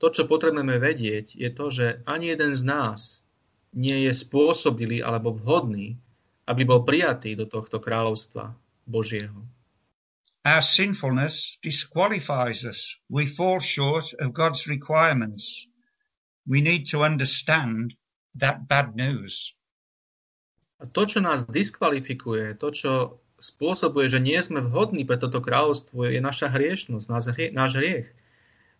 to, 0.02 0.12
čo 0.12 0.28
potrebujeme 0.28 0.76
vedieť, 0.82 1.38
je 1.38 1.50
to, 1.54 1.66
že 1.72 1.86
ani 2.04 2.34
jeden 2.34 2.52
z 2.52 2.62
nás 2.66 3.24
nie 3.72 4.10
je 4.10 4.12
spôsobilý 4.12 5.00
alebo 5.06 5.32
vhodný, 5.32 5.96
aby 6.46 6.62
bol 6.68 6.84
prijatý 6.84 7.38
do 7.38 7.48
tohto 7.48 7.80
kráľovstva 7.80 8.54
Božieho. 8.88 9.50
Our 10.46 10.62
sinfulness 10.62 11.58
disqualifies 11.62 12.66
us. 12.66 12.96
We 13.10 13.26
fall 13.26 13.60
short 13.60 14.14
of 14.22 14.34
God's 14.34 14.68
requirements. 14.70 15.68
We 16.46 16.62
need 16.62 16.86
to 16.94 17.02
understand 17.02 17.98
that 18.38 18.68
bad 18.70 18.96
news. 18.96 19.58
A 20.78 20.86
to, 20.86 21.10
čo 21.10 21.20
nás 21.24 21.50
diskvalifikuje, 21.50 22.62
to, 22.62 22.70
čo 22.70 22.92
spôsobuje, 23.42 24.06
že 24.06 24.22
nie 24.22 24.38
sme 24.38 24.62
vhodní 24.62 25.02
pre 25.02 25.18
toto 25.18 25.42
kráľovstvo, 25.42 26.06
je 26.06 26.22
naša 26.22 26.54
hriešnosť, 26.54 27.06
náš, 27.10 27.24
hrie, 27.34 27.50
náš 27.50 27.82
hriech. 27.82 28.08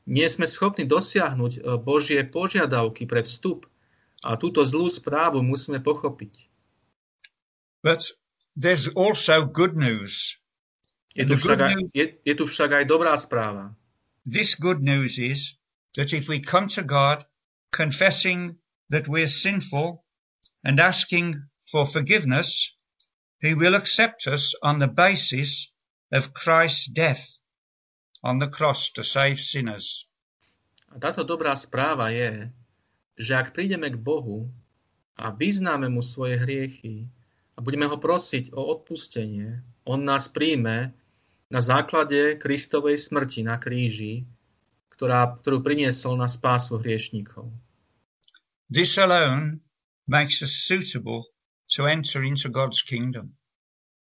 Nie 0.06 0.30
sme 0.30 0.46
schopní 0.46 0.86
dosiahnuť 0.86 1.54
e, 1.58 1.60
Božie 1.82 2.22
požiadavky 2.22 3.10
pre 3.10 3.26
vstup 3.26 3.66
a 4.22 4.38
túto 4.38 4.62
zlú 4.62 4.86
správu 4.86 5.42
musíme 5.42 5.82
pochopiť. 5.82 6.46
But 7.82 8.14
there's 8.56 8.88
also 8.96 9.46
good 9.46 9.76
news. 9.76 10.40
Je 11.16 11.24
tu, 11.24 11.36
však 11.40 11.60
aj, 11.60 11.76
je, 11.96 12.06
je 12.28 12.34
tu 12.36 12.44
však 12.44 12.84
aj 12.84 12.86
dobrá 12.88 13.16
správa. 13.16 13.76
This 14.28 14.56
good 14.56 14.84
news 14.84 15.16
is 15.16 15.56
that 15.96 16.12
if 16.12 16.28
we 16.28 16.44
come 16.44 16.68
to 16.76 16.84
God 16.84 17.24
confessing 17.72 18.60
that 18.92 19.08
we're 19.08 19.32
sinful 19.32 20.04
and 20.64 20.80
asking 20.80 21.48
for 21.64 21.88
forgiveness, 21.88 22.76
He 23.40 23.56
will 23.56 23.76
accept 23.76 24.28
us 24.28 24.56
on 24.64 24.80
the 24.80 24.92
basis 24.92 25.72
of 26.12 26.34
Christ's 26.34 26.88
death 26.92 27.40
on 28.26 28.40
the 28.40 28.50
cross 28.50 28.90
to 28.90 29.04
save 29.06 29.38
sinners. 29.40 30.10
A 30.90 30.98
táto 30.98 31.22
dobrá 31.28 31.54
správa 31.54 32.10
je, 32.10 32.50
že 33.20 33.36
ak 33.36 33.54
prídeme 33.54 33.92
k 33.92 34.00
Bohu 34.00 34.50
a 35.16 35.32
vyznáme 35.32 35.88
mu 35.88 36.04
svoje 36.04 36.40
hriechy 36.40 37.08
a 37.56 37.60
budeme 37.64 37.88
ho 37.88 37.96
prosiť 37.96 38.52
o 38.52 38.62
odpustenie, 38.76 39.64
on 39.88 40.04
nás 40.04 40.28
príjme 40.28 40.92
na 41.48 41.62
základe 41.64 42.36
Kristovej 42.36 43.00
smrti 43.00 43.48
na 43.48 43.56
kríži, 43.56 44.28
ktorá, 44.92 45.40
ktorú 45.40 45.64
priniesol 45.64 46.20
na 46.20 46.28
spásu 46.28 46.80
hriešníkov. 46.80 47.48
This 48.68 49.00
alone 49.00 49.64
makes 50.08 50.42
us 50.42 50.52
suitable 50.52 51.32
to 51.76 51.88
enter 51.88 52.24
into 52.24 52.50
God's 52.50 52.82
kingdom. 52.82 53.36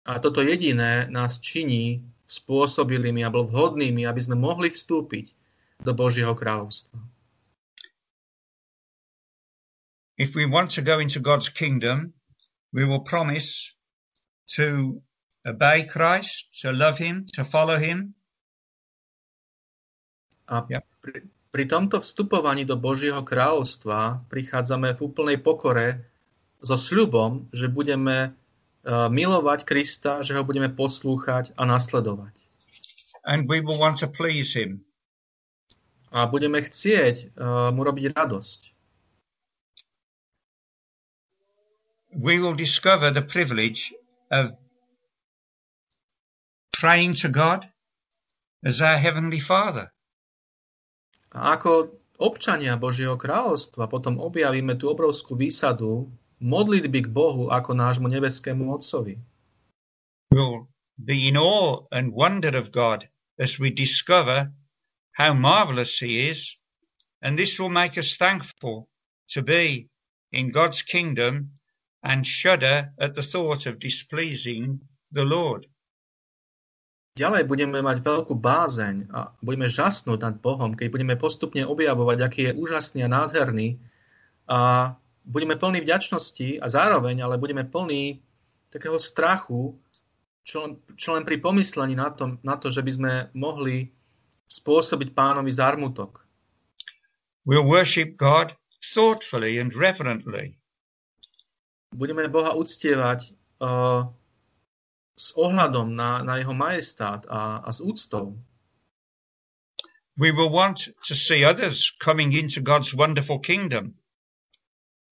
A 0.06 0.22
toto 0.22 0.42
jediné 0.42 1.10
nás 1.10 1.42
činí 1.42 2.02
spôsobilými 2.26 3.22
alebo 3.22 3.46
vhodnými, 3.46 4.06
aby 4.06 4.20
sme 4.22 4.38
mohli 4.38 4.70
vstúpiť 4.70 5.34
do 5.82 5.92
Božieho 5.94 6.34
kráľovstva. 6.34 6.98
If 10.16 10.32
we 10.32 10.48
want 10.48 10.72
to 10.78 10.82
go 10.82 10.96
into 10.96 11.20
God's 11.20 11.52
kingdom, 11.52 12.16
we 12.72 12.84
will 12.84 13.02
promise 13.02 13.72
to 14.56 15.00
obey 15.46 15.86
Christ, 15.86 16.50
to 16.62 16.72
love 16.72 16.98
him, 16.98 17.26
to 17.34 17.44
follow 17.44 17.78
him. 17.78 18.14
A 20.46 20.62
pri, 21.02 21.26
pri 21.50 21.64
tomto 21.66 21.98
vstupovaní 21.98 22.62
do 22.62 22.78
Božieho 22.78 23.22
kráľovstva 23.22 24.26
prichádzame 24.30 24.94
v 24.94 25.00
úplnej 25.02 25.38
pokore 25.42 26.06
so 26.62 26.78
sľubom, 26.78 27.50
že 27.50 27.66
budeme 27.66 28.30
uh, 28.30 29.10
milovať 29.10 29.66
Krista, 29.66 30.22
že 30.22 30.38
ho 30.38 30.42
budeme 30.46 30.70
poslúchať 30.70 31.54
a 31.58 31.66
nasledovať. 31.66 32.34
And 33.26 33.50
we 33.50 33.58
will 33.58 33.78
want 33.78 33.98
to 34.06 34.08
please 34.10 34.54
him. 34.54 34.86
A 36.14 36.30
budeme 36.30 36.62
chcieť 36.62 37.34
uh, 37.34 37.74
mu 37.74 37.82
robiť 37.82 38.14
radosť. 38.14 38.75
We 42.16 42.38
will 42.38 42.54
discover 42.54 43.10
the 43.10 43.20
privilege 43.20 43.92
of 44.30 44.56
praying 46.72 47.20
to 47.20 47.28
God 47.28 47.68
as 48.64 48.80
our 48.80 48.96
Heavenly 48.96 49.38
Father. 49.38 49.92
A 51.36 51.60
ako 51.60 51.92
občania 52.16 52.80
Božieho 52.80 53.20
kráľovstva 53.20 53.84
potom 53.92 54.16
objavíme 54.16 54.80
tú 54.80 54.88
obrovskú 54.88 55.36
výsadu 55.36 56.08
modlitby 56.40 57.04
k 57.04 57.12
Bohu 57.12 57.52
ako 57.52 57.76
nášmu 57.76 58.08
nebeskému 58.08 58.64
Otcovi. 58.72 59.20
We'll 60.32 60.72
be 60.96 61.28
in 61.28 61.36
awe 61.36 61.84
and 61.92 62.16
wonder 62.16 62.56
of 62.56 62.72
God 62.72 63.12
as 63.36 63.60
we 63.60 63.68
discover 63.68 64.56
how 65.20 65.36
marvelous 65.36 66.00
He 66.00 66.32
is, 66.32 66.56
and 67.20 67.36
this 67.36 67.60
will 67.60 67.68
make 67.68 68.00
us 68.00 68.16
thankful 68.16 68.88
to 69.36 69.44
be 69.44 69.92
in 70.32 70.48
God's 70.48 70.80
kingdom 70.80 71.52
and 72.06 72.22
shudder 72.22 72.94
at 73.02 73.18
the 73.18 73.24
thought 73.26 73.66
of 73.66 73.82
displeasing 73.82 74.78
the 75.10 75.26
Lord. 75.26 75.66
Ďalej 77.16 77.48
budeme 77.48 77.80
mať 77.80 78.04
veľkú 78.04 78.36
bázeň 78.36 79.08
a 79.08 79.32
budeme 79.40 79.66
žasnúť 79.66 80.20
nad 80.20 80.36
Bohom, 80.36 80.76
keď 80.76 80.92
budeme 80.92 81.16
postupne 81.16 81.64
objavovať, 81.64 82.18
aký 82.20 82.40
je 82.52 82.56
úžasný 82.60 83.08
a 83.08 83.08
nádherný 83.08 83.80
a 84.46 84.92
budeme 85.24 85.56
plní 85.56 85.80
vďačnosti 85.80 86.60
a 86.60 86.66
zároveň, 86.68 87.24
ale 87.24 87.40
budeme 87.40 87.64
plní 87.64 88.20
takého 88.68 89.00
strachu, 89.00 89.74
čo 90.44 90.56
len, 90.62 90.72
čo 90.94 91.16
len 91.16 91.24
pri 91.24 91.40
pomyslení 91.40 91.96
na 91.96 92.12
to, 92.12 92.36
na 92.44 92.60
to, 92.60 92.68
že 92.68 92.84
by 92.84 92.92
sme 92.92 93.12
mohli 93.32 93.90
spôsobiť 94.46 95.16
pánovi 95.16 95.50
zármutok. 95.50 96.22
We'll 97.48 97.66
worship 97.66 98.20
God 98.20 98.54
thoughtfully 98.92 99.56
and 99.56 99.72
reverently. 99.72 100.60
Budeme 101.96 102.28
Boha 102.28 102.52
uctievať 102.52 103.32
uh, 103.64 104.04
s 105.16 105.32
ohľadom 105.32 105.96
na, 105.96 106.20
na 106.20 106.36
jeho 106.36 106.52
majestát 106.52 107.24
a, 107.24 107.64
a 107.64 107.70
s 107.72 107.80
úctou. 107.80 108.36
We 110.20 110.28
will 110.32 110.52
want 110.52 110.92
to 111.08 111.14
see 111.16 111.44
others 111.44 111.92
coming 112.00 112.36
into 112.36 112.60
God's 112.60 112.92
wonderful 112.92 113.40
kingdom. 113.40 113.96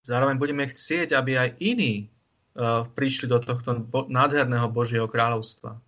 Zároveň 0.05 0.37
budeme 0.37 0.69
chcieť, 0.69 1.17
aby 1.17 1.41
aj 1.41 1.51
iní 1.65 1.95
uh, 2.05 2.85
prišli 2.85 3.33
do 3.33 3.41
tohto 3.41 3.81
bo- 3.81 4.05
nádherného 4.13 4.69
Božieho 4.69 5.09
kráľovstva. 5.09 5.81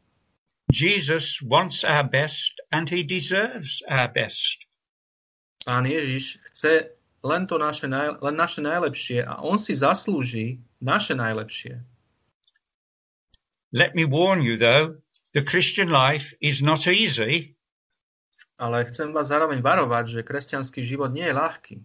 Jesus 0.72 1.44
wants 1.44 1.84
our 1.84 2.04
best 2.04 2.56
and 2.72 2.88
he 2.88 3.04
deserves 3.04 3.84
our 3.92 4.08
best. 4.08 4.64
Pán 5.62 5.84
Ježiš 5.84 6.40
chce 6.50 6.96
len 7.20 7.44
to 7.44 7.60
naše, 7.60 7.86
naj, 7.90 8.22
len 8.24 8.36
naše 8.36 8.64
najlepšie 8.64 9.20
a 9.24 9.44
on 9.44 9.60
si 9.60 9.76
zaslúži 9.76 10.62
naše 10.80 11.16
najlepšie. 11.16 11.80
Let 13.72 13.94
me 13.94 14.04
warn 14.04 14.40
you 14.40 14.56
though, 14.56 15.02
the 15.34 15.42
Christian 15.42 15.90
life 15.90 16.32
is 16.40 16.62
not 16.62 16.86
easy. 16.86 17.56
Ale 18.56 18.88
chcem 18.88 19.12
vás 19.12 19.28
zároveň 19.28 19.60
varovať, 19.60 20.20
že 20.20 20.20
kresťanský 20.24 20.80
život 20.80 21.12
nie 21.12 21.28
je 21.28 21.34
ľahký. 21.36 21.76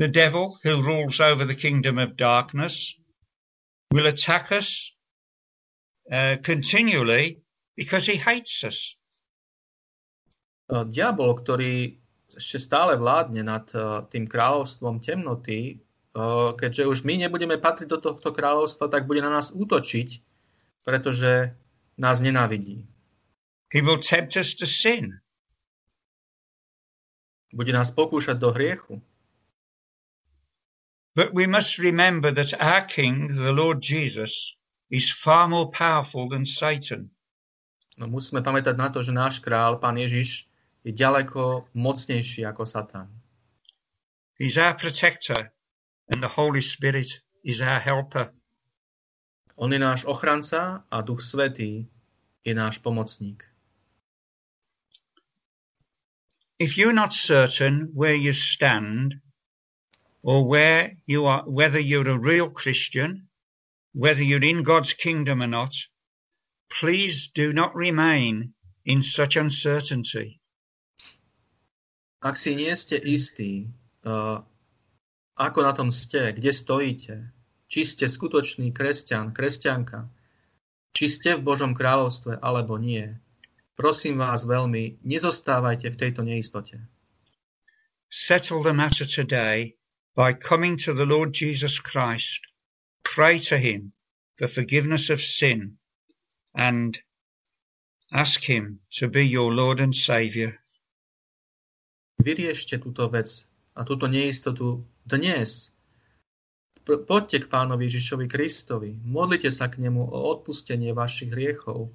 The 0.00 0.10
devil, 0.10 0.58
who 0.66 0.82
rules 0.82 1.22
over 1.22 1.46
the 1.46 1.54
kingdom 1.54 2.02
of 2.02 2.18
darkness, 2.18 2.98
will 3.94 4.10
attack 4.10 4.50
us 4.50 4.90
uh, 6.10 6.40
continually 6.42 7.44
because 7.76 8.10
he 8.10 8.18
hates 8.18 8.64
us. 8.64 8.96
Uh, 10.66 10.88
Diabol, 10.88 11.36
ktorý 11.44 12.00
ešte 12.32 12.58
stále 12.58 12.96
vládne 12.96 13.44
nad 13.44 13.68
uh, 13.76 14.08
tým 14.08 14.24
kráľovstvom 14.24 15.04
temnoty, 15.04 15.84
keďže 16.60 16.86
už 16.86 16.98
my 17.08 17.24
nebudeme 17.24 17.56
patriť 17.56 17.88
do 17.88 17.98
tohto 17.98 18.28
kráľovstva, 18.32 18.92
tak 18.92 19.08
bude 19.08 19.24
na 19.24 19.32
nás 19.32 19.48
útočiť, 19.52 20.08
pretože 20.84 21.56
nás 21.96 22.20
nenávidí. 22.20 22.84
He 23.72 23.80
will 23.80 23.98
tempt 23.98 24.36
us 24.36 24.52
to 24.52 24.68
sin. 24.68 25.20
Bude 27.52 27.72
nás 27.72 27.88
pokúšať 27.92 28.36
do 28.36 28.52
hriechu. 28.52 29.00
But 31.16 31.36
we 31.36 31.44
must 31.44 31.76
remember 31.76 32.32
that 32.32 32.56
our 32.56 32.84
King, 32.88 33.28
the 33.28 33.52
Lord 33.52 33.84
Jesus, 33.84 34.56
is 34.88 35.12
far 35.12 35.48
more 35.48 35.68
powerful 35.68 36.28
than 36.28 36.44
Satan. 36.44 37.12
No 37.96 38.08
musíme 38.08 38.40
pamätať 38.40 38.76
na 38.76 38.88
to, 38.88 39.04
že 39.04 39.12
náš 39.12 39.40
král, 39.40 39.76
pán 39.76 40.00
Ježiš, 40.00 40.48
je 40.84 40.92
ďaleko 40.92 41.68
mocnejší 41.76 42.48
ako 42.48 42.64
Satan. 42.64 43.08
He's 44.40 44.56
our 44.56 44.72
protector, 44.72 45.52
and 46.08 46.22
the 46.22 46.28
Holy 46.28 46.60
Spirit 46.60 47.20
is 47.44 47.60
our 47.60 47.80
helper. 47.80 48.32
On 49.56 49.72
je 49.72 49.78
náš 49.78 50.04
ochranca 50.04 50.84
a 50.90 51.02
Duch 51.02 51.22
Svetý 51.22 51.86
je 52.44 52.54
náš 52.54 52.78
pomocník. 52.78 53.44
If 56.58 56.78
you're 56.78 56.94
not 56.94 57.12
certain 57.12 57.90
where 57.94 58.14
you 58.14 58.32
stand, 58.32 59.20
or 60.22 60.46
where 60.46 60.96
you 61.06 61.26
are, 61.26 61.42
whether 61.46 61.78
you're 61.78 62.08
a 62.08 62.18
real 62.18 62.48
Christian, 62.48 63.28
whether 63.92 64.22
you're 64.22 64.42
in 64.42 64.62
God's 64.62 64.94
kingdom 64.94 65.42
or 65.42 65.48
not, 65.48 65.74
please 66.70 67.28
do 67.34 67.52
not 67.52 67.74
remain 67.74 68.54
in 68.84 69.02
such 69.02 69.36
uncertainty. 69.36 70.40
Ak 72.22 72.38
si 72.38 72.54
nie 72.54 72.70
ste 72.78 73.02
istí, 73.02 73.66
uh, 74.06 74.46
ako 75.36 75.58
na 75.64 75.72
tom 75.72 75.88
ste, 75.88 76.36
kde 76.36 76.52
stojíte, 76.52 77.14
či 77.68 77.88
ste 77.88 78.04
skutočný 78.04 78.72
kresťan, 78.76 79.32
kresťanka, 79.32 80.12
či 80.92 81.08
ste 81.08 81.40
v 81.40 81.44
Božom 81.44 81.72
kráľovstve 81.72 82.36
alebo 82.44 82.76
nie, 82.76 83.08
prosím 83.72 84.20
vás 84.20 84.44
veľmi, 84.44 85.00
nezostávajte 85.00 85.88
v 85.88 85.96
tejto 85.96 86.20
neistote. 86.20 86.76
Settle 88.12 88.60
the 88.60 88.76
matter 88.76 89.08
today 89.08 89.80
by 90.12 90.36
coming 90.36 90.76
to 90.84 90.92
the 90.92 91.08
Lord 91.08 91.32
Jesus 91.32 91.80
Christ. 91.80 92.44
Pray 93.02 93.40
to 93.48 93.56
him 93.56 93.96
for 94.36 94.48
forgiveness 94.48 95.08
of 95.08 95.24
sin 95.24 95.80
and 96.52 97.00
ask 98.12 98.44
him 98.44 98.80
to 99.00 99.08
be 99.08 99.24
your 99.24 99.48
Lord 99.48 99.80
and 99.80 99.96
Saviour. 99.96 100.60
Vyriešte 102.20 102.76
túto 102.76 103.08
vec 103.08 103.48
a 103.72 103.82
túto 103.88 104.04
neistotu 104.04 104.84
dnes. 105.06 105.74
Poďte 106.82 107.46
k 107.46 107.50
pánovi 107.50 107.86
Ježišovi 107.86 108.26
Kristovi, 108.26 108.90
modlite 109.06 109.54
sa 109.54 109.70
k 109.70 109.78
nemu 109.78 110.02
o 110.02 110.18
odpustenie 110.34 110.90
vašich 110.90 111.30
hriechov 111.30 111.94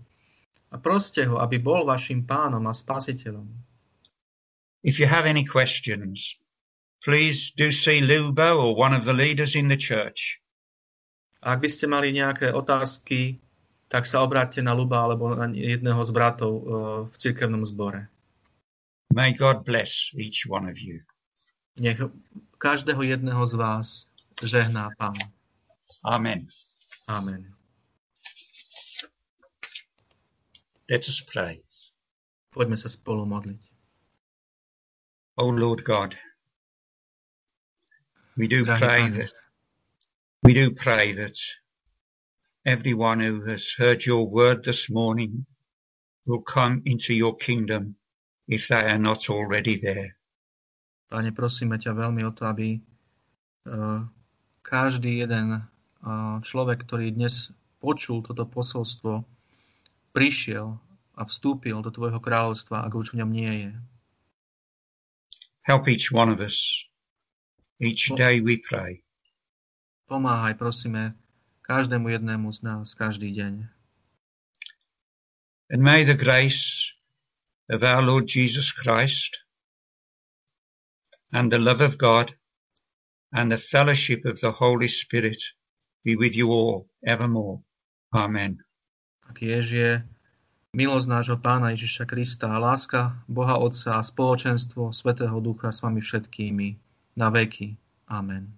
a 0.71 0.75
proste 0.79 1.27
ho, 1.27 1.43
aby 1.43 1.59
bol 1.59 1.83
vašim 1.83 2.23
pánom 2.23 2.63
a 2.67 2.73
spasiteľom. 2.75 3.47
If 4.87 4.99
you 4.99 5.11
have 5.11 5.27
any 5.27 5.43
questions, 5.43 6.39
please 7.03 7.51
do 7.51 7.71
see 7.75 7.99
Lubo 7.99 8.63
or 8.63 8.79
one 8.79 8.95
of 8.95 9.03
the 9.03 9.11
leaders 9.11 9.59
in 9.59 9.67
the 9.67 9.75
church. 9.75 10.39
Ak 11.43 11.59
by 11.59 11.67
ste 11.67 11.91
mali 11.91 12.15
nejaké 12.15 12.55
otázky, 12.55 13.43
tak 13.91 14.07
sa 14.07 14.23
obráťte 14.23 14.63
na 14.63 14.71
Luba 14.71 15.03
alebo 15.03 15.31
na 15.35 15.51
jedného 15.51 15.99
z 16.03 16.11
bratov 16.11 16.51
uh, 16.51 16.63
v 17.07 17.15
cirkevnom 17.15 17.63
zbore. 17.63 18.07
May 19.11 19.31
God 19.35 19.63
bless 19.63 20.11
each 20.15 20.47
one 20.47 20.67
of 20.67 20.79
you. 20.79 21.03
Nech 21.79 22.03
každého 22.57 23.03
jedného 23.03 23.47
z 23.47 23.53
vás 23.53 24.07
žehná 24.43 24.89
Pán. 24.97 25.13
Amen. 26.05 26.47
Amen. 27.07 27.53
Let 30.89 31.07
us 31.07 31.21
pray. 31.21 31.61
Poďme 32.51 32.77
sa 32.79 32.89
spolu 32.89 33.25
modliť. 33.27 33.61
Oh 35.37 35.53
Lord 35.53 35.85
God, 35.85 36.17
we 38.33 38.47
do 38.49 38.65
Drahý 38.65 38.79
pray 38.79 39.01
Pane. 39.05 39.13
that 39.21 39.31
we 40.41 40.53
do 40.57 40.73
pray 40.73 41.13
that 41.13 41.37
everyone 42.65 43.21
who 43.21 43.45
has 43.45 43.77
heard 43.77 44.05
your 44.05 44.25
word 44.25 44.65
this 44.65 44.89
morning 44.89 45.45
will 46.25 46.41
come 46.41 46.81
into 46.89 47.13
your 47.13 47.37
kingdom 47.37 47.95
if 48.47 48.67
they 48.67 48.81
are 48.81 48.97
not 48.97 49.29
already 49.29 49.77
there. 49.77 50.16
Pane, 51.07 51.31
prosíme 51.31 51.79
ťa 51.79 51.95
veľmi 51.95 52.27
o 52.27 52.31
to, 52.35 52.43
aby 52.43 52.75
uh, 52.75 54.03
každý 54.59 55.23
jeden 55.23 55.55
uh, 55.55 56.43
človek, 56.43 56.83
ktorý 56.83 57.15
dnes 57.15 57.55
počul 57.79 58.19
toto 58.19 58.43
posolstvo, 58.43 59.23
prišiel 60.11 60.75
a 61.15 61.21
vstúpil 61.23 61.79
do 61.79 61.87
Tvojho 61.87 62.19
kráľovstva, 62.19 62.83
ak 62.83 62.91
už 62.91 63.15
v 63.15 63.23
ňom 63.23 63.31
nie 63.31 63.53
je. 63.67 63.71
Help 65.63 65.87
each 65.87 66.11
one 66.11 66.27
of 66.27 66.43
us. 66.43 66.83
Each 67.79 68.11
day 68.15 68.43
we 68.43 68.59
pray. 68.59 68.99
Pomáhaj, 70.11 70.55
prosíme, 70.59 71.15
každému 71.61 72.09
jednému 72.09 72.51
z 72.51 72.59
nás, 72.63 72.95
každý 72.95 73.31
deň. 73.31 73.67
And 75.71 75.83
may 75.83 76.03
the 76.03 76.15
grace 76.15 76.95
of 77.67 77.83
our 77.83 77.99
Lord 77.99 78.27
Jesus 78.27 78.71
Christ 78.71 79.46
and 81.37 81.53
the 81.53 81.61
love 81.61 81.81
of 81.85 82.01
God 82.01 82.33
and 83.37 83.51
the 83.53 83.61
fellowship 83.61 84.25
of 84.25 84.41
the 84.41 84.49
Holy 84.49 84.89
Spirit 84.89 85.37
be 86.03 86.15
with 86.17 86.33
you 86.33 86.49
all 86.49 86.89
evermore. 87.05 87.61
Amen. 88.09 88.57
A 89.29 89.37
tiež 89.37 89.63
je 89.69 89.91
milosť 90.73 91.05
nášho 91.05 91.37
Pána 91.37 91.77
Ježiša 91.77 92.09
Krista 92.09 92.49
a 92.49 92.57
láska 92.57 93.21
Boha 93.29 93.61
Otca 93.61 94.01
a 94.01 94.01
spoločenstvo 94.01 94.89
Svetého 94.89 95.37
Ducha 95.37 95.69
s 95.69 95.85
vami 95.85 96.01
všetkými 96.01 96.67
na 97.21 97.29
veky. 97.29 97.77
Amen. 98.09 98.57